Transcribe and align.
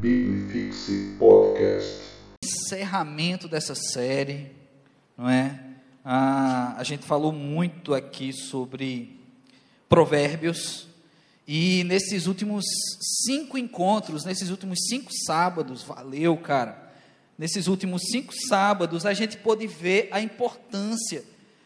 Biblifixe 0.00 1.16
Podcast. 1.18 2.02
encerramento 2.44 3.48
dessa 3.48 3.74
série, 3.74 4.52
não 5.16 5.28
é? 5.28 5.58
Ah, 6.04 6.76
a 6.78 6.84
gente 6.84 7.04
falou 7.04 7.32
muito 7.32 7.92
aqui 7.92 8.32
sobre 8.32 9.18
provérbios 9.88 10.86
e 11.48 11.82
nesses 11.82 12.28
últimos 12.28 12.64
cinco 13.26 13.58
encontros, 13.58 14.24
nesses 14.24 14.50
últimos 14.50 14.78
cinco 14.88 15.10
sábados, 15.26 15.82
valeu, 15.82 16.36
cara. 16.36 16.92
Nesses 17.36 17.66
últimos 17.66 18.02
cinco 18.08 18.32
sábados 18.48 19.04
a 19.04 19.12
gente 19.12 19.36
pôde 19.36 19.66
ver 19.66 20.10
a 20.12 20.20
importância 20.20 21.24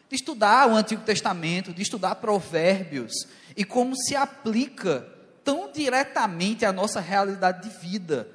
de 0.08 0.16
estudar 0.16 0.70
o 0.70 0.74
Antigo 0.74 1.02
Testamento, 1.02 1.74
de 1.74 1.82
estudar 1.82 2.14
provérbios 2.14 3.12
e 3.54 3.62
como 3.62 3.94
se 3.94 4.16
aplica 4.16 5.06
tão 5.44 5.70
diretamente 5.70 6.64
à 6.64 6.72
nossa 6.72 7.00
realidade 7.00 7.68
de 7.68 7.78
vida. 7.78 8.28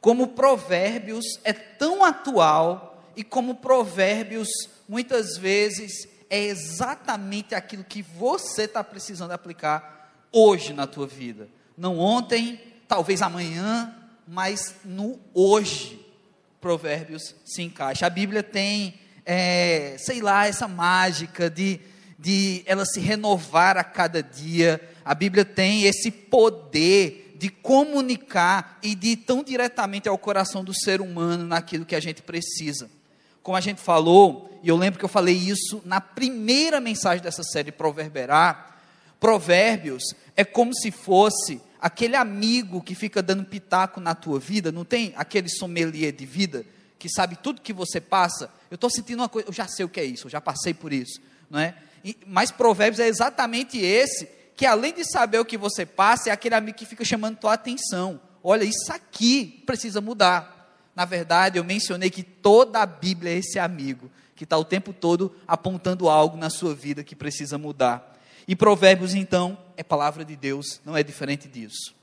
Como 0.00 0.28
Provérbios 0.28 1.24
é 1.44 1.52
tão 1.52 2.04
atual 2.04 3.10
e 3.16 3.24
como 3.24 3.56
Provérbios 3.56 4.48
muitas 4.88 5.36
vezes 5.36 6.08
é 6.28 6.42
exatamente 6.44 7.54
aquilo 7.54 7.84
que 7.84 8.02
você 8.02 8.62
está 8.62 8.82
precisando 8.82 9.32
aplicar 9.32 10.12
hoje 10.32 10.72
na 10.72 10.86
tua 10.86 11.06
vida. 11.06 11.48
Não 11.76 11.98
ontem, 11.98 12.60
talvez 12.88 13.22
amanhã, 13.22 13.94
mas 14.26 14.74
no 14.84 15.18
hoje. 15.32 16.04
Provérbios 16.60 17.34
se 17.44 17.62
encaixa. 17.62 18.06
A 18.06 18.10
Bíblia 18.10 18.42
tem, 18.42 18.98
é, 19.24 19.96
sei 19.98 20.22
lá, 20.22 20.46
essa 20.46 20.66
mágica 20.66 21.50
de, 21.50 21.78
de 22.18 22.62
ela 22.64 22.86
se 22.86 23.00
renovar 23.00 23.76
a 23.76 23.84
cada 23.84 24.22
dia 24.22 24.80
a 25.04 25.14
Bíblia 25.14 25.44
tem 25.44 25.84
esse 25.84 26.10
poder 26.10 27.34
de 27.36 27.50
comunicar 27.50 28.78
e 28.82 28.94
de 28.94 29.08
ir 29.08 29.16
tão 29.18 29.42
diretamente 29.42 30.08
ao 30.08 30.16
coração 30.16 30.64
do 30.64 30.72
ser 30.72 31.00
humano 31.00 31.44
naquilo 31.44 31.84
que 31.84 31.94
a 31.94 32.00
gente 32.00 32.22
precisa. 32.22 32.90
Como 33.42 33.56
a 33.56 33.60
gente 33.60 33.80
falou, 33.80 34.58
e 34.62 34.68
eu 34.68 34.76
lembro 34.76 34.98
que 34.98 35.04
eu 35.04 35.08
falei 35.08 35.36
isso 35.36 35.82
na 35.84 36.00
primeira 36.00 36.80
mensagem 36.80 37.22
dessa 37.22 37.42
série 37.42 37.70
Proverberar, 37.70 38.78
Provérbios 39.20 40.14
é 40.36 40.44
como 40.44 40.74
se 40.74 40.90
fosse 40.90 41.60
aquele 41.80 42.16
amigo 42.16 42.80
que 42.80 42.94
fica 42.94 43.22
dando 43.22 43.44
pitaco 43.44 44.00
na 44.00 44.14
tua 44.14 44.38
vida, 44.38 44.72
não 44.72 44.84
tem 44.84 45.12
aquele 45.16 45.48
sommelier 45.50 46.12
de 46.12 46.24
vida 46.24 46.64
que 46.98 47.08
sabe 47.10 47.36
tudo 47.36 47.60
que 47.60 47.74
você 47.74 48.00
passa? 48.00 48.50
Eu 48.70 48.76
estou 48.76 48.88
sentindo 48.88 49.20
uma 49.20 49.28
coisa, 49.28 49.46
eu 49.46 49.52
já 49.52 49.68
sei 49.68 49.84
o 49.84 49.88
que 49.90 50.00
é 50.00 50.04
isso, 50.04 50.26
eu 50.26 50.30
já 50.30 50.40
passei 50.40 50.72
por 50.72 50.90
isso, 50.90 51.20
não 51.50 51.60
é? 51.60 51.74
E, 52.02 52.16
mas 52.26 52.50
Provérbios 52.50 52.98
é 52.98 53.06
exatamente 53.06 53.76
esse 53.76 54.26
que 54.56 54.66
além 54.66 54.92
de 54.92 55.04
saber 55.04 55.38
o 55.38 55.44
que 55.44 55.58
você 55.58 55.84
passa, 55.84 56.30
é 56.30 56.32
aquele 56.32 56.54
amigo 56.54 56.78
que 56.78 56.86
fica 56.86 57.04
chamando 57.04 57.38
tua 57.38 57.54
atenção. 57.54 58.20
Olha, 58.42 58.64
isso 58.64 58.92
aqui 58.92 59.62
precisa 59.66 60.00
mudar. 60.00 60.54
Na 60.94 61.04
verdade, 61.04 61.58
eu 61.58 61.64
mencionei 61.64 62.08
que 62.08 62.22
toda 62.22 62.80
a 62.80 62.86
Bíblia 62.86 63.32
é 63.32 63.38
esse 63.38 63.58
amigo, 63.58 64.10
que 64.36 64.44
está 64.44 64.56
o 64.56 64.64
tempo 64.64 64.92
todo 64.92 65.34
apontando 65.46 66.08
algo 66.08 66.36
na 66.36 66.50
sua 66.50 66.74
vida 66.74 67.02
que 67.02 67.16
precisa 67.16 67.58
mudar. 67.58 68.16
E 68.46 68.54
Provérbios, 68.54 69.14
então, 69.14 69.58
é 69.76 69.82
palavra 69.82 70.24
de 70.24 70.36
Deus, 70.36 70.80
não 70.84 70.96
é 70.96 71.02
diferente 71.02 71.48
disso. 71.48 71.94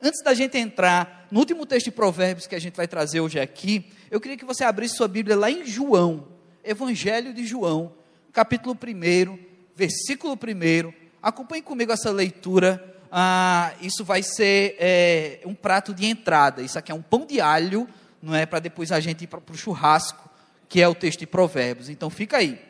Antes 0.00 0.22
da 0.22 0.32
gente 0.32 0.56
entrar 0.56 1.26
no 1.30 1.40
último 1.40 1.66
texto 1.66 1.86
de 1.86 1.90
Provérbios 1.90 2.46
que 2.46 2.54
a 2.54 2.60
gente 2.60 2.76
vai 2.76 2.86
trazer 2.86 3.20
hoje 3.20 3.38
aqui, 3.40 3.90
eu 4.10 4.20
queria 4.20 4.36
que 4.36 4.44
você 4.44 4.64
abrisse 4.64 4.96
sua 4.96 5.08
Bíblia 5.08 5.36
lá 5.36 5.50
em 5.50 5.66
João, 5.66 6.28
Evangelho 6.64 7.34
de 7.34 7.44
João, 7.44 7.92
capítulo 8.32 8.74
1, 8.74 9.38
versículo 9.74 10.34
1 10.34 11.07
Acompanhe 11.22 11.62
comigo 11.62 11.92
essa 11.92 12.10
leitura. 12.10 12.96
Ah, 13.10 13.72
isso 13.80 14.04
vai 14.04 14.22
ser 14.22 14.76
é, 14.78 15.40
um 15.44 15.54
prato 15.54 15.94
de 15.94 16.06
entrada. 16.06 16.62
Isso 16.62 16.78
aqui 16.78 16.92
é 16.92 16.94
um 16.94 17.02
pão 17.02 17.26
de 17.26 17.40
alho, 17.40 17.88
não 18.22 18.34
é? 18.34 18.46
Para 18.46 18.60
depois 18.60 18.92
a 18.92 19.00
gente 19.00 19.24
ir 19.24 19.26
para 19.26 19.40
o 19.50 19.56
churrasco, 19.56 20.28
que 20.68 20.80
é 20.80 20.88
o 20.88 20.94
texto 20.94 21.20
de 21.20 21.26
Provérbios. 21.26 21.88
Então 21.88 22.10
fica 22.10 22.36
aí. 22.36 22.60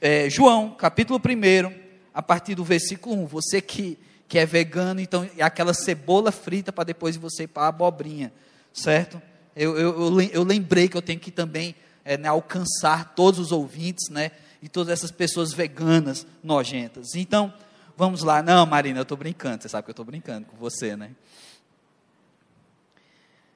É, 0.00 0.30
João, 0.30 0.70
capítulo 0.70 1.20
1, 1.20 1.72
a 2.14 2.22
partir 2.22 2.54
do 2.54 2.62
versículo 2.62 3.22
1. 3.24 3.26
Você 3.26 3.60
que, 3.60 3.98
que 4.28 4.38
é 4.38 4.46
vegano, 4.46 5.00
então 5.00 5.28
é 5.36 5.42
aquela 5.42 5.74
cebola 5.74 6.30
frita 6.30 6.72
para 6.72 6.84
depois 6.84 7.16
você 7.16 7.44
ir 7.44 7.48
para 7.48 7.64
a 7.64 7.68
abobrinha, 7.68 8.32
certo? 8.72 9.20
Eu, 9.56 9.76
eu, 9.76 10.20
eu, 10.20 10.44
lembrei 10.44 10.88
que 10.88 10.96
eu 10.96 11.02
tenho 11.02 11.18
que 11.18 11.32
também 11.32 11.74
é, 12.04 12.16
né, 12.16 12.28
alcançar 12.28 13.14
todos 13.16 13.40
os 13.40 13.50
ouvintes, 13.50 14.08
né? 14.08 14.30
E 14.62 14.68
todas 14.68 14.92
essas 14.92 15.10
pessoas 15.10 15.52
veganas 15.52 16.26
nojentas. 16.42 17.14
Então, 17.14 17.52
vamos 17.96 18.22
lá. 18.22 18.42
Não, 18.42 18.64
Marina, 18.66 18.98
eu 18.98 19.02
estou 19.02 19.16
brincando. 19.16 19.62
Você 19.62 19.68
sabe 19.68 19.84
que 19.84 19.90
eu 19.90 19.92
estou 19.92 20.04
brincando 20.04 20.46
com 20.46 20.56
você, 20.56 20.96
né? 20.96 21.10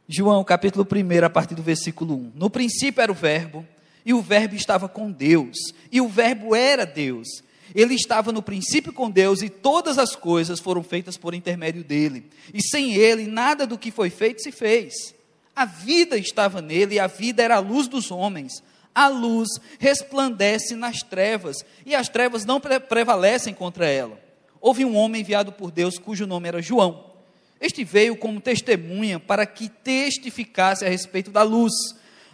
João, 0.08 0.42
capítulo 0.44 0.86
1, 0.86 1.24
a 1.24 1.30
partir 1.30 1.54
do 1.54 1.62
versículo 1.62 2.14
1. 2.14 2.32
No 2.34 2.50
princípio 2.50 3.00
era 3.00 3.10
o 3.10 3.14
Verbo, 3.14 3.66
e 4.04 4.12
o 4.12 4.20
Verbo 4.20 4.54
estava 4.54 4.88
com 4.88 5.10
Deus, 5.10 5.56
e 5.90 6.00
o 6.00 6.08
Verbo 6.08 6.54
era 6.54 6.84
Deus. 6.84 7.28
Ele 7.74 7.94
estava 7.94 8.32
no 8.32 8.42
princípio 8.42 8.92
com 8.92 9.10
Deus, 9.10 9.42
e 9.42 9.48
todas 9.48 9.98
as 9.98 10.14
coisas 10.14 10.60
foram 10.60 10.82
feitas 10.82 11.16
por 11.16 11.34
intermédio 11.34 11.82
dele. 11.82 12.28
E 12.52 12.60
sem 12.62 12.94
ele, 12.94 13.26
nada 13.26 13.66
do 13.66 13.78
que 13.78 13.90
foi 13.90 14.10
feito 14.10 14.42
se 14.42 14.52
fez. 14.52 15.14
A 15.54 15.64
vida 15.64 16.19
estava 16.19 16.60
nele, 16.60 16.96
e 16.96 17.00
a 17.00 17.06
vida 17.06 17.42
era 17.42 17.56
a 17.56 17.60
luz 17.60 17.88
dos 17.88 18.10
homens 18.10 18.62
a 18.94 19.08
luz 19.08 19.48
resplandece 19.78 20.75
nas 20.75 21.03
trevas, 21.03 21.64
e 21.84 21.94
as 21.94 22.08
trevas 22.08 22.44
não 22.44 22.60
pre 22.60 22.78
prevalecem 22.78 23.54
contra 23.54 23.86
ela. 23.86 24.19
Houve 24.60 24.84
um 24.84 24.97
homem 24.97 25.20
enviado 25.20 25.53
por 25.53 25.70
Deus, 25.70 25.98
cujo 25.98 26.26
nome 26.26 26.48
era 26.48 26.62
João. 26.62 27.12
Este 27.60 27.84
veio 27.84 28.16
como 28.16 28.41
testemunha 28.41 29.19
para 29.19 29.47
que 29.47 29.69
testificasse 29.69 30.84
a 30.84 30.88
respeito 30.88 31.31
da 31.31 31.42
luz, 31.42 31.72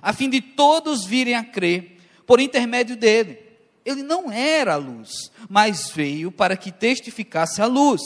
a 0.00 0.12
fim 0.12 0.28
de 0.28 0.40
todos 0.40 1.04
virem 1.04 1.34
a 1.34 1.44
crer 1.44 1.98
por 2.26 2.40
intermédio 2.40 2.96
dele. 2.96 3.38
Ele 3.84 4.02
não 4.02 4.30
era 4.30 4.74
a 4.74 4.76
luz, 4.76 5.30
mas 5.48 5.90
veio 5.90 6.30
para 6.30 6.56
que 6.56 6.70
testificasse 6.72 7.62
a 7.62 7.66
luz, 7.66 8.00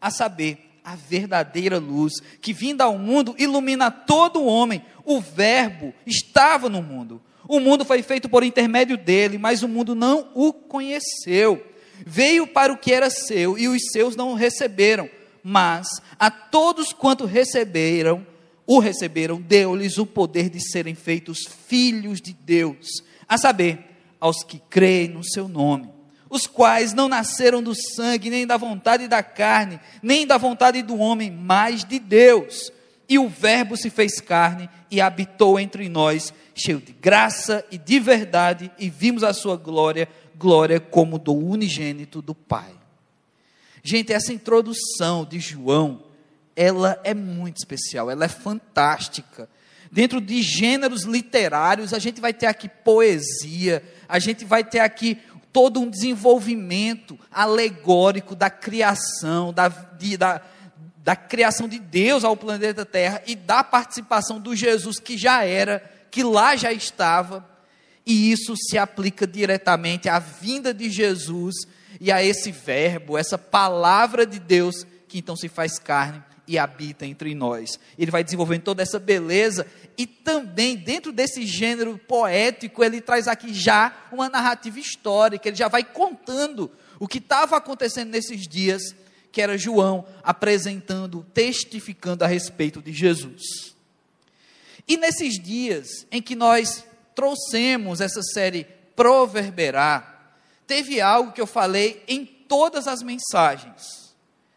a 0.00 0.10
saber, 0.10 0.58
a 0.84 0.94
verdadeira 0.94 1.78
luz, 1.78 2.12
que 2.40 2.52
vinda 2.52 2.84
ao 2.84 2.96
mundo 2.96 3.34
ilumina 3.38 3.90
todo 3.90 4.40
o 4.40 4.46
homem. 4.46 4.84
O 5.04 5.20
Verbo 5.20 5.92
estava 6.06 6.68
no 6.68 6.80
mundo 6.80 7.20
o 7.48 7.60
mundo 7.60 7.84
foi 7.84 8.02
feito 8.02 8.28
por 8.28 8.42
intermédio 8.42 8.96
dele, 8.96 9.38
mas 9.38 9.62
o 9.62 9.68
mundo 9.68 9.94
não 9.94 10.30
o 10.34 10.52
conheceu. 10.52 11.64
Veio 12.04 12.46
para 12.46 12.72
o 12.72 12.76
que 12.76 12.92
era 12.92 13.10
seu 13.10 13.58
e 13.58 13.68
os 13.68 13.82
seus 13.92 14.16
não 14.16 14.32
o 14.32 14.34
receberam. 14.34 15.08
Mas 15.42 15.86
a 16.18 16.30
todos 16.30 16.92
quanto 16.92 17.24
receberam, 17.24 18.26
o 18.66 18.80
receberam, 18.80 19.40
deu-lhes 19.40 19.96
o 19.96 20.04
poder 20.04 20.50
de 20.50 20.60
serem 20.60 20.94
feitos 20.94 21.46
filhos 21.68 22.20
de 22.20 22.32
Deus, 22.32 23.02
a 23.28 23.38
saber, 23.38 23.78
aos 24.18 24.42
que 24.42 24.60
creem 24.68 25.08
no 25.08 25.22
seu 25.22 25.46
nome, 25.46 25.88
os 26.28 26.48
quais 26.48 26.92
não 26.92 27.08
nasceram 27.08 27.62
do 27.62 27.74
sangue, 27.74 28.28
nem 28.28 28.44
da 28.44 28.56
vontade 28.56 29.06
da 29.06 29.22
carne, 29.22 29.78
nem 30.02 30.26
da 30.26 30.36
vontade 30.36 30.82
do 30.82 30.98
homem, 30.98 31.30
mas 31.30 31.84
de 31.84 32.00
Deus. 32.00 32.72
E 33.08 33.18
o 33.18 33.28
Verbo 33.28 33.76
se 33.76 33.88
fez 33.88 34.20
carne 34.20 34.68
e 34.90 35.00
habitou 35.00 35.60
entre 35.60 35.88
nós, 35.88 36.32
cheio 36.54 36.80
de 36.80 36.92
graça 36.92 37.64
e 37.70 37.78
de 37.78 38.00
verdade, 38.00 38.70
e 38.78 38.90
vimos 38.90 39.22
a 39.22 39.32
sua 39.32 39.56
glória, 39.56 40.08
glória 40.36 40.80
como 40.80 41.18
do 41.18 41.34
unigênito 41.34 42.20
do 42.20 42.34
Pai. 42.34 42.72
Gente, 43.82 44.12
essa 44.12 44.32
introdução 44.32 45.24
de 45.24 45.38
João, 45.38 46.02
ela 46.56 47.00
é 47.04 47.14
muito 47.14 47.58
especial, 47.58 48.10
ela 48.10 48.24
é 48.24 48.28
fantástica. 48.28 49.48
Dentro 49.92 50.20
de 50.20 50.42
gêneros 50.42 51.04
literários, 51.04 51.94
a 51.94 52.00
gente 52.00 52.20
vai 52.20 52.34
ter 52.34 52.46
aqui 52.46 52.68
poesia, 52.68 53.84
a 54.08 54.18
gente 54.18 54.44
vai 54.44 54.64
ter 54.64 54.80
aqui 54.80 55.18
todo 55.52 55.80
um 55.80 55.88
desenvolvimento 55.88 57.18
alegórico 57.30 58.34
da 58.34 58.50
criação, 58.50 59.52
da, 59.52 59.68
de, 59.68 60.16
da, 60.16 60.42
da 61.06 61.14
criação 61.14 61.68
de 61.68 61.78
Deus 61.78 62.24
ao 62.24 62.36
planeta 62.36 62.84
Terra 62.84 63.22
e 63.28 63.36
da 63.36 63.62
participação 63.62 64.40
do 64.40 64.56
Jesus 64.56 64.98
que 64.98 65.16
já 65.16 65.44
era, 65.44 65.78
que 66.10 66.24
lá 66.24 66.56
já 66.56 66.72
estava, 66.72 67.48
e 68.04 68.32
isso 68.32 68.56
se 68.56 68.76
aplica 68.76 69.24
diretamente 69.24 70.08
à 70.08 70.18
vinda 70.18 70.74
de 70.74 70.90
Jesus 70.90 71.54
e 72.00 72.10
a 72.10 72.24
esse 72.24 72.50
verbo, 72.50 73.16
essa 73.16 73.38
palavra 73.38 74.26
de 74.26 74.40
Deus 74.40 74.84
que 75.06 75.18
então 75.18 75.36
se 75.36 75.48
faz 75.48 75.78
carne 75.78 76.20
e 76.44 76.58
habita 76.58 77.06
entre 77.06 77.36
nós. 77.36 77.78
Ele 77.96 78.10
vai 78.10 78.24
desenvolvendo 78.24 78.62
toda 78.62 78.82
essa 78.82 78.98
beleza 78.98 79.64
e 79.96 80.08
também 80.08 80.74
dentro 80.74 81.12
desse 81.12 81.46
gênero 81.46 81.96
poético, 81.98 82.82
ele 82.82 83.00
traz 83.00 83.28
aqui 83.28 83.54
já 83.54 84.08
uma 84.10 84.28
narrativa 84.28 84.80
histórica, 84.80 85.48
ele 85.48 85.56
já 85.56 85.68
vai 85.68 85.84
contando 85.84 86.68
o 86.98 87.06
que 87.06 87.18
estava 87.18 87.56
acontecendo 87.56 88.10
nesses 88.10 88.48
dias 88.48 88.82
que 89.36 89.42
era 89.42 89.58
João 89.58 90.06
apresentando, 90.22 91.22
testificando 91.34 92.24
a 92.24 92.26
respeito 92.26 92.80
de 92.80 92.90
Jesus. 92.90 93.76
E 94.88 94.96
nesses 94.96 95.34
dias 95.34 96.06
em 96.10 96.22
que 96.22 96.34
nós 96.34 96.86
trouxemos 97.14 98.00
essa 98.00 98.22
série 98.22 98.66
Proverberar, 98.96 100.38
teve 100.66 101.02
algo 101.02 101.32
que 101.32 101.40
eu 101.42 101.46
falei 101.46 102.02
em 102.08 102.24
todas 102.24 102.88
as 102.88 103.02
mensagens, 103.02 104.14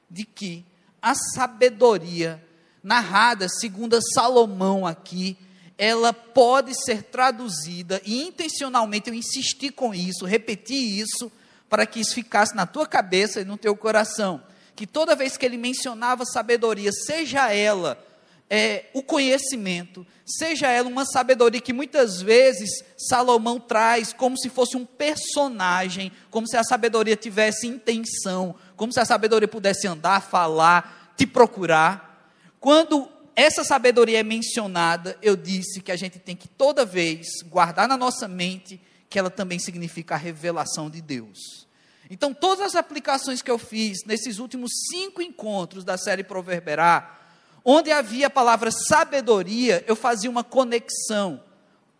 de 0.09 0.23
que 0.23 0.63
a 1.01 1.13
sabedoria 1.13 2.41
narrada 2.81 3.49
segundo 3.49 3.99
Salomão 4.13 4.87
aqui, 4.87 5.37
ela 5.77 6.13
pode 6.13 6.73
ser 6.85 7.03
traduzida, 7.03 8.01
e 8.05 8.23
intencionalmente 8.23 9.09
eu 9.09 9.13
insisti 9.13 9.71
com 9.71 9.93
isso, 9.93 10.23
repeti 10.23 11.01
isso, 11.01 11.29
para 11.67 11.85
que 11.85 11.99
isso 11.99 12.15
ficasse 12.15 12.55
na 12.55 12.65
tua 12.65 12.87
cabeça 12.87 13.41
e 13.41 13.45
no 13.45 13.57
teu 13.57 13.75
coração. 13.75 14.41
Que 14.79 14.87
toda 14.87 15.13
vez 15.13 15.35
que 15.35 15.45
ele 15.45 15.57
mencionava 15.57 16.23
sabedoria, 16.23 16.89
seja 16.93 17.53
ela 17.53 18.01
é, 18.49 18.85
o 18.93 19.03
conhecimento, 19.03 20.07
seja 20.25 20.67
ela 20.67 20.87
uma 20.87 21.03
sabedoria 21.03 21.59
que 21.59 21.73
muitas 21.73 22.21
vezes 22.21 22.81
Salomão 22.97 23.59
traz 23.59 24.13
como 24.13 24.37
se 24.37 24.47
fosse 24.47 24.77
um 24.77 24.85
personagem, 24.85 26.13
como 26.31 26.47
se 26.47 26.55
a 26.55 26.63
sabedoria 26.63 27.17
tivesse 27.17 27.67
intenção, 27.67 28.55
como 28.77 28.93
se 28.93 29.01
a 29.01 29.05
sabedoria 29.05 29.49
pudesse 29.49 29.85
andar, 29.85 30.21
falar, 30.21 31.13
te 31.17 31.27
procurar. 31.27 32.31
Quando 32.57 33.09
essa 33.35 33.65
sabedoria 33.65 34.21
é 34.21 34.23
mencionada, 34.23 35.17
eu 35.21 35.35
disse 35.35 35.81
que 35.81 35.91
a 35.91 35.97
gente 35.97 36.19
tem 36.19 36.37
que 36.37 36.47
toda 36.47 36.85
vez 36.85 37.27
guardar 37.43 37.85
na 37.85 37.97
nossa 37.97 38.29
mente 38.29 38.79
que 39.09 39.19
ela 39.19 39.29
também 39.29 39.59
significa 39.59 40.15
a 40.15 40.17
revelação 40.17 40.89
de 40.89 41.01
Deus. 41.01 41.67
Então, 42.09 42.33
todas 42.33 42.65
as 42.65 42.75
aplicações 42.75 43.41
que 43.41 43.51
eu 43.51 43.59
fiz 43.59 44.03
nesses 44.05 44.39
últimos 44.39 44.71
cinco 44.89 45.21
encontros 45.21 45.83
da 45.83 45.97
série 45.97 46.23
Proverberá, 46.23 47.17
onde 47.63 47.91
havia 47.91 48.27
a 48.27 48.31
palavra 48.31 48.71
sabedoria, 48.71 49.83
eu 49.87 49.95
fazia 49.95 50.29
uma 50.29 50.43
conexão 50.43 51.43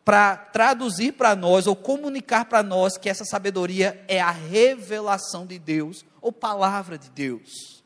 para 0.04 0.36
traduzir 0.36 1.12
para 1.12 1.36
nós 1.36 1.68
ou 1.68 1.76
comunicar 1.76 2.46
para 2.46 2.64
nós 2.64 2.98
que 2.98 3.08
essa 3.08 3.24
sabedoria 3.24 4.04
é 4.08 4.20
a 4.20 4.32
revelação 4.32 5.46
de 5.46 5.60
Deus 5.60 6.04
ou 6.20 6.32
palavra 6.32 6.98
de 6.98 7.12
Deus. 7.12 7.84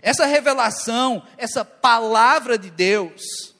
Essa 0.00 0.24
revelação, 0.24 1.24
essa 1.36 1.64
palavra 1.64 2.56
de 2.56 2.70
Deus, 2.70 3.52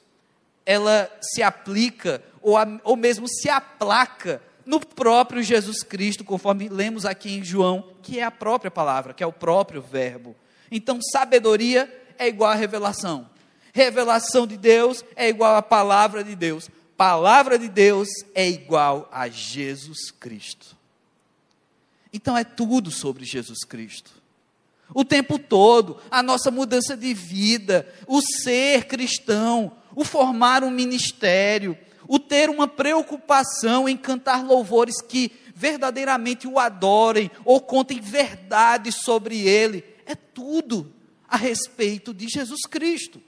ela 0.65 1.11
se 1.21 1.43
aplica, 1.43 2.23
ou, 2.41 2.57
a, 2.57 2.67
ou 2.85 2.97
mesmo 2.97 3.27
se 3.29 3.49
aplaca, 3.49 4.41
no 4.65 4.81
próprio 4.81 5.43
Jesus 5.43 5.83
Cristo, 5.83 6.25
conforme 6.25 6.69
lemos 6.69 7.05
aqui 7.05 7.33
em 7.33 7.45
João, 7.45 7.89
que 8.03 8.19
é 8.19 8.25
a 8.25 8.31
própria 8.31 8.71
palavra, 8.71 9.13
que 9.13 9.23
é 9.23 9.27
o 9.27 9.33
próprio 9.33 9.83
Verbo. 9.83 10.37
Então, 10.71 11.01
sabedoria 11.01 11.91
é 12.19 12.29
igual 12.29 12.51
a 12.51 12.55
revelação. 12.55 13.29
Revelação 13.73 14.47
de 14.47 14.57
Deus 14.57 15.05
é 15.17 15.29
igual 15.29 15.57
a 15.57 15.63
palavra 15.63 16.23
de 16.23 16.35
Deus. 16.35 16.71
Palavra 16.97 17.59
de 17.59 17.69
Deus 17.69 18.09
é 18.35 18.49
igual 18.49 19.09
a 19.13 19.29
Jesus 19.29 20.11
Cristo. 20.11 20.77
Então 22.13 22.37
é 22.37 22.45
tudo 22.45 22.91
sobre 22.91 23.25
Jesus 23.25 23.65
Cristo 23.65 24.23
o 24.95 25.05
tempo 25.05 25.39
todo, 25.39 25.99
a 26.11 26.23
nossa 26.23 26.51
mudança 26.51 26.97
de 26.97 27.15
vida, 27.15 27.87
o 28.07 28.21
ser 28.21 28.85
cristão, 28.85 29.73
o 29.95 30.05
formar 30.05 30.63
um 30.63 30.71
ministério, 30.71 31.77
o 32.13 32.19
ter 32.19 32.51
uma 32.51 32.69
preocupação 32.69 33.89
em 33.89 33.97
cantar 33.97 34.45
louvores 34.45 35.01
que 35.01 35.33
verdadeiramente 35.55 36.47
o 36.47 36.59
adorem 36.59 37.31
ou 37.43 37.59
contem 37.59 38.03
verdade 38.03 38.93
sobre 38.93 39.49
ele, 39.49 39.83
é 40.05 40.15
tudo 40.15 40.93
a 41.27 41.39
respeito 41.39 42.13
de 42.13 42.29
Jesus 42.29 42.67
Cristo. 42.69 43.19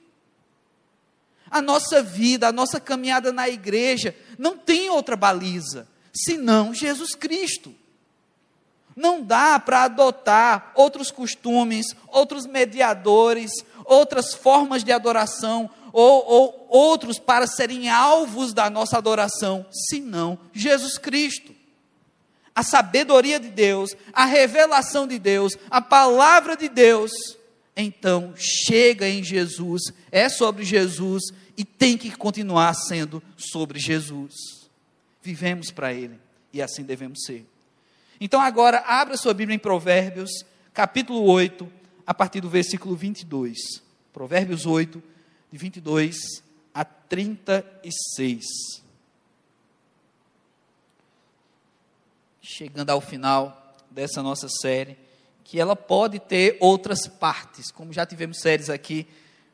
A 1.50 1.62
nossa 1.62 2.02
vida, 2.02 2.48
a 2.48 2.52
nossa 2.52 2.78
caminhada 2.78 3.32
na 3.32 3.48
igreja 3.48 4.14
não 4.38 4.58
tem 4.58 4.90
outra 4.90 5.16
baliza 5.16 5.88
senão 6.12 6.75
Jesus 6.75 7.14
Cristo. 7.14 7.75
Não 8.94 9.22
dá 9.22 9.58
para 9.58 9.84
adotar 9.84 10.72
outros 10.75 11.10
costumes, 11.10 11.86
outros 12.08 12.44
mediadores, 12.44 13.50
outras 13.86 14.34
formas 14.34 14.84
de 14.84 14.92
adoração, 14.92 15.70
ou, 15.94 16.26
ou, 16.26 16.67
outros 16.70 17.20
para 17.20 17.46
serem 17.46 17.88
alvos 17.88 18.52
da 18.52 18.69
nossa 18.69 18.99
adoração, 18.99 19.64
senão 19.70 20.37
Jesus 20.52 20.99
Cristo. 20.99 21.55
A 22.52 22.64
sabedoria 22.64 23.38
de 23.38 23.49
Deus, 23.49 23.94
a 24.12 24.25
revelação 24.25 25.06
de 25.06 25.20
Deus, 25.20 25.56
a 25.70 25.81
palavra 25.81 26.56
de 26.56 26.69
Deus, 26.69 27.12
então 27.76 28.35
chega 28.37 29.08
em 29.08 29.23
Jesus, 29.23 29.82
é 30.11 30.29
sobre 30.29 30.64
Jesus 30.64 31.23
e 31.56 31.64
tem 31.64 31.96
que 31.96 32.11
continuar 32.11 32.75
sendo 32.75 33.23
sobre 33.37 33.79
Jesus. 33.79 34.35
Vivemos 35.23 35.70
para 35.70 35.93
Ele 35.93 36.19
e 36.52 36.61
assim 36.61 36.82
devemos 36.82 37.23
ser. 37.25 37.46
Então 38.20 38.41
agora 38.41 38.82
abra 38.85 39.17
sua 39.17 39.32
Bíblia 39.32 39.55
em 39.55 39.61
Provérbios, 39.61 40.31
capítulo 40.73 41.23
8, 41.23 41.70
a 42.05 42.12
partir 42.12 42.41
do 42.41 42.49
versículo 42.49 42.96
22. 42.96 43.56
Provérbios 44.12 44.67
8, 44.67 45.13
de 45.55 45.59
22 45.59 46.43
a 46.75 46.85
36. 46.85 48.45
Chegando 52.43 52.91
ao 52.91 53.01
final 53.01 53.77
dessa 53.89 54.21
nossa 54.21 54.49
série, 54.49 54.99
que 55.45 55.61
ela 55.61 55.77
pode 55.77 56.19
ter 56.19 56.56
outras 56.59 57.06
partes, 57.06 57.71
como 57.71 57.93
já 57.93 58.05
tivemos 58.05 58.41
séries 58.41 58.69
aqui, 58.69 59.06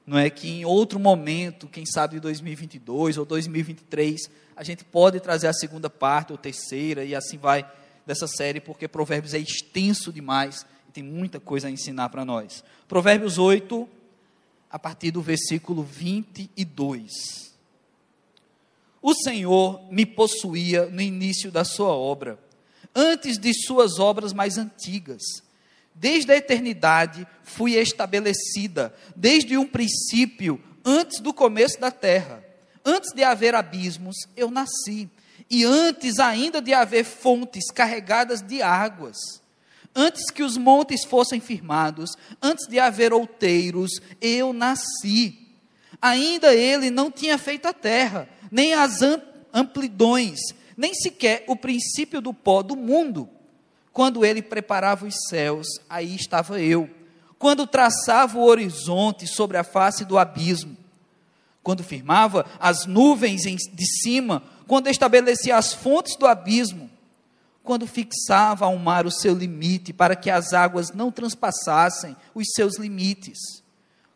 não 0.06 0.16
é 0.16 0.30
que 0.30 0.48
em 0.48 0.64
outro 0.64 0.98
momento, 0.98 1.68
quem 1.68 1.84
sabe 1.84 2.18
2022 2.18 3.18
ou 3.18 3.26
2023, 3.26 4.22
a 4.56 4.64
gente 4.64 4.82
pode 4.84 5.20
trazer 5.20 5.48
a 5.48 5.52
segunda 5.52 5.90
parte 5.90 6.32
ou 6.32 6.38
terceira 6.38 7.04
e 7.04 7.14
assim 7.14 7.36
vai 7.36 7.70
dessa 8.06 8.26
série, 8.26 8.58
porque 8.58 8.88
Provérbios 8.88 9.34
é 9.34 9.38
extenso 9.38 10.10
demais 10.10 10.64
e 10.88 10.92
tem 10.92 11.04
muita 11.04 11.38
coisa 11.38 11.68
a 11.68 11.70
ensinar 11.70 12.08
para 12.08 12.24
nós. 12.24 12.64
Provérbios 12.88 13.36
8, 13.36 13.99
a 14.70 14.78
partir 14.78 15.10
do 15.10 15.20
versículo 15.20 15.82
22. 15.82 17.50
O 19.02 19.14
Senhor 19.14 19.82
me 19.90 20.06
possuía 20.06 20.86
no 20.86 21.00
início 21.00 21.50
da 21.50 21.64
sua 21.64 21.88
obra, 21.88 22.38
antes 22.94 23.38
de 23.38 23.52
suas 23.54 23.98
obras 23.98 24.32
mais 24.32 24.58
antigas. 24.58 25.22
Desde 25.94 26.32
a 26.32 26.36
eternidade 26.36 27.26
fui 27.42 27.74
estabelecida, 27.74 28.94
desde 29.16 29.56
um 29.56 29.66
princípio, 29.66 30.62
antes 30.84 31.20
do 31.20 31.32
começo 31.32 31.80
da 31.80 31.90
terra. 31.90 32.44
Antes 32.84 33.12
de 33.12 33.22
haver 33.22 33.54
abismos, 33.54 34.16
eu 34.36 34.50
nasci 34.50 35.10
e 35.50 35.64
antes 35.64 36.20
ainda 36.20 36.62
de 36.62 36.72
haver 36.72 37.04
fontes 37.04 37.70
carregadas 37.72 38.40
de 38.40 38.62
águas, 38.62 39.16
antes 39.94 40.30
que 40.30 40.42
os 40.42 40.56
montes 40.56 41.04
fossem 41.04 41.40
firmados, 41.40 42.10
antes 42.42 42.66
de 42.66 42.78
haver 42.78 43.12
outeiros, 43.12 44.00
eu 44.20 44.52
nasci. 44.52 45.48
Ainda 46.00 46.54
ele 46.54 46.90
não 46.90 47.10
tinha 47.10 47.36
feito 47.36 47.66
a 47.66 47.72
terra, 47.72 48.28
nem 48.50 48.72
as 48.72 49.00
amplidões, 49.52 50.38
nem 50.76 50.94
sequer 50.94 51.44
o 51.46 51.56
princípio 51.56 52.20
do 52.20 52.32
pó 52.32 52.62
do 52.62 52.76
mundo. 52.76 53.28
Quando 53.92 54.24
ele 54.24 54.40
preparava 54.40 55.06
os 55.06 55.14
céus, 55.28 55.66
aí 55.88 56.14
estava 56.14 56.60
eu. 56.60 56.88
Quando 57.38 57.66
traçava 57.66 58.38
o 58.38 58.44
horizonte 58.44 59.26
sobre 59.26 59.56
a 59.56 59.64
face 59.64 60.04
do 60.04 60.18
abismo, 60.18 60.76
quando 61.62 61.82
firmava 61.82 62.46
as 62.58 62.86
nuvens 62.86 63.42
de 63.42 63.86
cima, 64.00 64.42
quando 64.66 64.88
estabelecia 64.88 65.56
as 65.56 65.72
fontes 65.72 66.16
do 66.16 66.26
abismo, 66.26 66.89
quando 67.70 67.86
fixava 67.86 68.64
ao 68.64 68.76
mar 68.76 69.06
o 69.06 69.12
seu 69.12 69.32
limite 69.32 69.92
para 69.92 70.16
que 70.16 70.28
as 70.28 70.52
águas 70.52 70.90
não 70.92 71.12
transpassassem 71.12 72.16
os 72.34 72.48
seus 72.52 72.76
limites, 72.76 73.38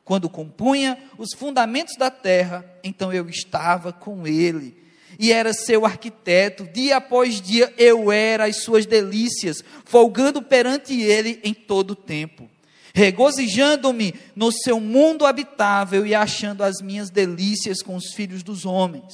quando 0.05 0.29
compunha 0.29 0.99
os 1.17 1.33
fundamentos 1.33 1.95
da 1.97 2.11
terra, 2.11 2.69
então 2.83 3.13
eu 3.13 3.29
estava 3.29 3.93
com 3.93 4.27
ele 4.27 4.77
e 5.21 5.31
era 5.31 5.55
seu 5.55 5.87
arquiteto, 5.87 6.65
dia 6.65 6.97
após 6.97 7.41
dia 7.41 7.73
eu 7.79 8.11
era 8.11 8.47
as 8.47 8.65
suas 8.65 8.87
delícias, 8.87 9.63
folgando 9.85 10.43
perante 10.43 11.01
ele 11.01 11.39
em 11.45 11.55
todo 11.55 11.93
o 11.93 11.95
tempo, 11.95 12.51
regozijando-me 12.93 14.17
no 14.35 14.51
seu 14.51 14.81
mundo 14.81 15.25
habitável 15.25 16.05
e 16.05 16.13
achando 16.13 16.65
as 16.65 16.83
minhas 16.83 17.09
delícias 17.09 17.81
com 17.83 17.95
os 17.95 18.13
filhos 18.15 18.43
dos 18.43 18.67
homens. 18.67 19.13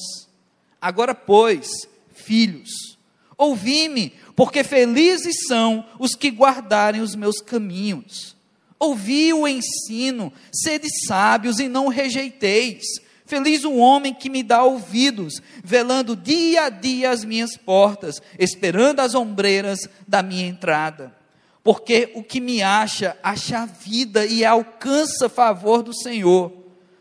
Agora, 0.81 1.15
pois, 1.15 1.69
filhos, 2.11 2.71
ouvi-me, 3.41 4.13
porque 4.41 4.65
felizes 4.65 5.37
são 5.47 5.85
os 5.99 6.15
que 6.15 6.31
guardarem 6.31 7.03
os 7.03 7.15
meus 7.15 7.43
caminhos. 7.43 8.35
Ouvi 8.79 9.35
o 9.35 9.47
ensino, 9.47 10.33
sede 10.51 10.89
sábios 11.07 11.61
e 11.61 11.69
não 11.69 11.89
rejeiteis. 11.89 12.87
Feliz 13.27 13.65
o 13.65 13.75
homem 13.75 14.15
que 14.15 14.31
me 14.31 14.43
dá 14.43 14.65
ouvidos, 14.65 15.43
velando 15.63 16.17
dia 16.17 16.65
a 16.65 16.69
dia 16.71 17.11
as 17.11 17.23
minhas 17.23 17.55
portas, 17.55 18.23
esperando 18.39 19.01
as 19.01 19.15
ombreiras 19.15 19.81
da 20.09 20.23
minha 20.23 20.47
entrada. 20.47 21.15
Porque 21.63 22.11
o 22.15 22.23
que 22.23 22.41
me 22.41 22.63
acha, 22.63 23.19
acha 23.23 23.59
a 23.59 23.67
vida 23.67 24.25
e 24.25 24.43
alcança 24.43 25.29
favor 25.29 25.83
do 25.83 25.93
Senhor. 25.93 26.51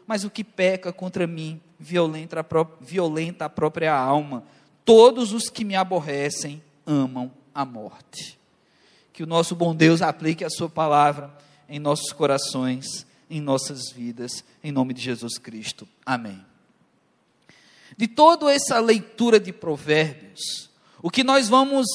Mas 0.05 0.25
o 0.25 0.29
que 0.29 0.43
peca 0.43 0.91
contra 0.91 1.25
mim, 1.25 1.61
violenta 1.79 2.41
a, 2.41 2.67
violenta 2.81 3.45
a 3.45 3.49
própria 3.49 3.95
alma. 3.95 4.43
Todos 4.83 5.31
os 5.31 5.49
que 5.49 5.63
me 5.63 5.77
aborrecem 5.77 6.61
amam 6.89 7.31
a 7.53 7.63
morte. 7.63 8.39
Que 9.13 9.23
o 9.23 9.27
nosso 9.27 9.55
bom 9.55 9.75
Deus 9.75 10.01
aplique 10.01 10.43
a 10.43 10.49
Sua 10.49 10.69
palavra 10.69 11.31
em 11.69 11.79
nossos 11.79 12.11
corações 12.11 13.05
em 13.29 13.39
nossas 13.39 13.91
vidas, 13.91 14.43
em 14.63 14.71
nome 14.71 14.93
de 14.93 15.01
Jesus 15.01 15.37
Cristo. 15.37 15.87
Amém. 16.05 16.43
De 17.95 18.07
toda 18.07 18.51
essa 18.51 18.79
leitura 18.79 19.39
de 19.39 19.53
Provérbios, 19.53 20.69
o 21.01 21.11
que 21.11 21.23
nós 21.23 21.47
vamos 21.47 21.85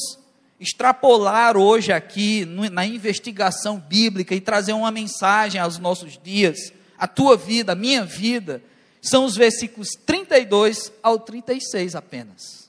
extrapolar 0.60 1.56
hoje 1.56 1.92
aqui 1.92 2.44
na 2.44 2.86
investigação 2.86 3.78
bíblica 3.78 4.34
e 4.34 4.40
trazer 4.40 4.72
uma 4.72 4.90
mensagem 4.90 5.60
aos 5.60 5.78
nossos 5.78 6.16
dias, 6.22 6.72
a 6.96 7.08
tua 7.08 7.36
vida, 7.36 7.72
a 7.72 7.76
minha 7.76 8.04
vida, 8.04 8.62
são 9.02 9.24
os 9.24 9.34
versículos 9.34 9.88
32 10.06 10.92
ao 11.02 11.18
36 11.18 11.96
apenas. 11.96 12.63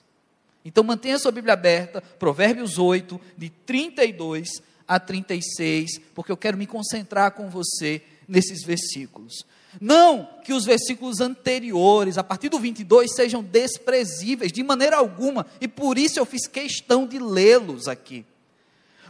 Então 0.65 0.83
mantenha 0.83 1.19
sua 1.19 1.31
Bíblia 1.31 1.53
aberta, 1.53 2.01
Provérbios 2.01 2.79
8, 2.79 3.21
de 3.37 3.49
32 3.49 4.63
a 4.87 4.99
36, 4.99 5.99
porque 6.15 6.31
eu 6.31 6.37
quero 6.37 6.57
me 6.57 6.65
concentrar 6.65 7.31
com 7.31 7.49
você 7.49 8.01
nesses 8.27 8.65
versículos. 8.65 9.45
Não 9.79 10.27
que 10.43 10.53
os 10.53 10.65
versículos 10.65 11.21
anteriores, 11.21 12.17
a 12.17 12.23
partir 12.23 12.49
do 12.49 12.59
22, 12.59 13.13
sejam 13.13 13.43
desprezíveis 13.43 14.51
de 14.51 14.63
maneira 14.63 14.97
alguma, 14.97 15.45
e 15.61 15.67
por 15.67 15.99
isso 15.99 16.19
eu 16.19 16.25
fiz 16.25 16.47
questão 16.47 17.05
de 17.05 17.19
lê-los 17.19 17.87
aqui. 17.87 18.25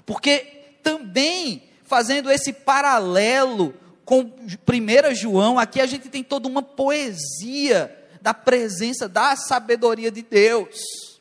Porque 0.06 0.40
também, 0.84 1.64
fazendo 1.84 2.30
esse 2.30 2.52
paralelo 2.52 3.74
com 4.04 4.22
1 4.24 5.16
João, 5.16 5.58
aqui 5.58 5.80
a 5.80 5.86
gente 5.86 6.10
tem 6.10 6.24
toda 6.24 6.48
uma 6.50 6.62
poesia 6.62 7.96
da 8.22 8.34
presença, 8.34 9.08
da 9.08 9.36
sabedoria 9.36 10.12
de 10.12 10.22
Deus. 10.22 11.15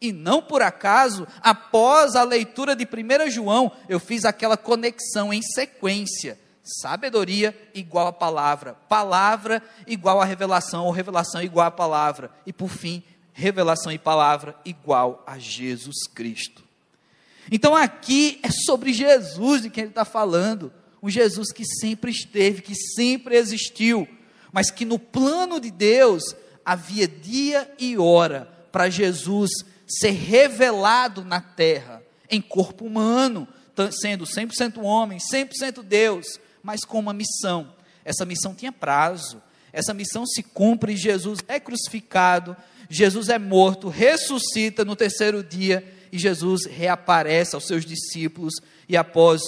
E 0.00 0.12
não 0.12 0.40
por 0.40 0.62
acaso, 0.62 1.26
após 1.40 2.14
a 2.14 2.22
leitura 2.22 2.76
de 2.76 2.84
1 2.84 3.30
João, 3.30 3.72
eu 3.88 3.98
fiz 3.98 4.24
aquela 4.24 4.56
conexão 4.56 5.32
em 5.32 5.42
sequência 5.42 6.38
Sabedoria 6.68 7.56
igual 7.74 8.08
a 8.08 8.12
palavra, 8.12 8.74
palavra 8.88 9.62
igual 9.86 10.20
a 10.20 10.24
revelação, 10.24 10.84
ou 10.84 10.92
revelação 10.92 11.42
igual 11.42 11.66
a 11.66 11.70
palavra, 11.70 12.30
e 12.46 12.52
por 12.52 12.68
fim, 12.68 13.02
revelação 13.32 13.90
e 13.90 13.98
palavra 13.98 14.54
igual 14.66 15.22
a 15.26 15.38
Jesus 15.38 16.06
Cristo. 16.14 16.62
Então 17.50 17.74
aqui 17.74 18.38
é 18.42 18.50
sobre 18.50 18.92
Jesus 18.92 19.62
de 19.62 19.70
quem 19.70 19.84
ele 19.84 19.92
está 19.92 20.04
falando, 20.04 20.70
um 21.02 21.08
Jesus 21.08 21.50
que 21.52 21.64
sempre 21.64 22.10
esteve, 22.10 22.60
que 22.60 22.74
sempre 22.74 23.36
existiu, 23.36 24.06
mas 24.52 24.70
que 24.70 24.84
no 24.84 24.98
plano 24.98 25.58
de 25.58 25.70
Deus 25.70 26.22
havia 26.62 27.08
dia 27.08 27.72
e 27.78 27.96
hora 27.96 28.46
para 28.70 28.90
Jesus 28.90 29.50
ser 29.88 30.10
revelado 30.10 31.24
na 31.24 31.40
terra, 31.40 32.02
em 32.30 32.40
corpo 32.40 32.84
humano, 32.84 33.48
sendo 34.00 34.24
100% 34.24 34.82
homem, 34.82 35.18
100% 35.18 35.82
Deus, 35.82 36.26
mas 36.62 36.84
com 36.84 36.98
uma 36.98 37.12
missão. 37.12 37.74
Essa 38.04 38.24
missão 38.24 38.54
tinha 38.54 38.72
prazo. 38.72 39.42
Essa 39.72 39.94
missão 39.94 40.26
se 40.26 40.42
cumpre, 40.42 40.96
Jesus 40.96 41.40
é 41.46 41.60
crucificado, 41.60 42.56
Jesus 42.88 43.28
é 43.28 43.38
morto, 43.38 43.88
ressuscita 43.88 44.84
no 44.84 44.96
terceiro 44.96 45.42
dia 45.42 45.84
e 46.10 46.18
Jesus 46.18 46.64
reaparece 46.64 47.54
aos 47.54 47.66
seus 47.66 47.84
discípulos 47.84 48.54
e 48.88 48.96
após 48.96 49.42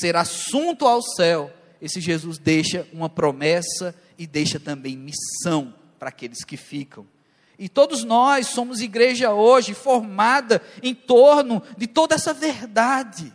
ser 0.00 0.16
assunto 0.16 0.86
ao 0.86 1.00
céu, 1.02 1.52
esse 1.80 2.00
Jesus 2.00 2.38
deixa 2.38 2.86
uma 2.92 3.08
promessa 3.08 3.94
e 4.18 4.26
deixa 4.26 4.58
também 4.58 4.96
missão 4.96 5.72
para 5.98 6.08
aqueles 6.08 6.44
que 6.44 6.56
ficam. 6.56 7.06
E 7.58 7.68
todos 7.68 8.02
nós 8.02 8.48
somos 8.48 8.80
igreja 8.80 9.32
hoje 9.32 9.74
formada 9.74 10.60
em 10.82 10.94
torno 10.94 11.62
de 11.76 11.86
toda 11.86 12.14
essa 12.14 12.32
verdade 12.32 13.32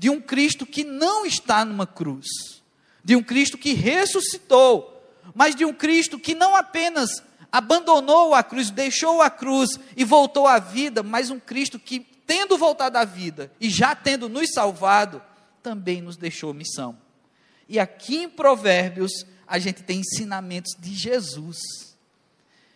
de 0.00 0.08
um 0.08 0.18
Cristo 0.18 0.64
que 0.64 0.82
não 0.82 1.26
está 1.26 1.62
numa 1.62 1.86
cruz, 1.86 2.26
de 3.04 3.14
um 3.14 3.22
Cristo 3.22 3.58
que 3.58 3.74
ressuscitou, 3.74 5.04
mas 5.34 5.54
de 5.54 5.64
um 5.64 5.74
Cristo 5.74 6.18
que 6.18 6.34
não 6.34 6.56
apenas 6.56 7.22
abandonou 7.52 8.34
a 8.34 8.42
cruz, 8.42 8.70
deixou 8.70 9.20
a 9.20 9.28
cruz 9.28 9.78
e 9.94 10.02
voltou 10.02 10.46
à 10.46 10.58
vida, 10.58 11.02
mas 11.02 11.28
um 11.28 11.38
Cristo 11.38 11.78
que, 11.78 12.00
tendo 12.00 12.56
voltado 12.56 12.96
à 12.96 13.04
vida 13.04 13.52
e 13.60 13.68
já 13.68 13.94
tendo 13.94 14.28
nos 14.28 14.50
salvado, 14.54 15.22
também 15.62 16.00
nos 16.00 16.16
deixou 16.16 16.54
missão. 16.54 16.96
E 17.68 17.78
aqui 17.78 18.22
em 18.22 18.28
Provérbios, 18.28 19.26
a 19.46 19.58
gente 19.58 19.82
tem 19.82 20.00
ensinamentos 20.00 20.74
de 20.78 20.94
Jesus. 20.94 21.89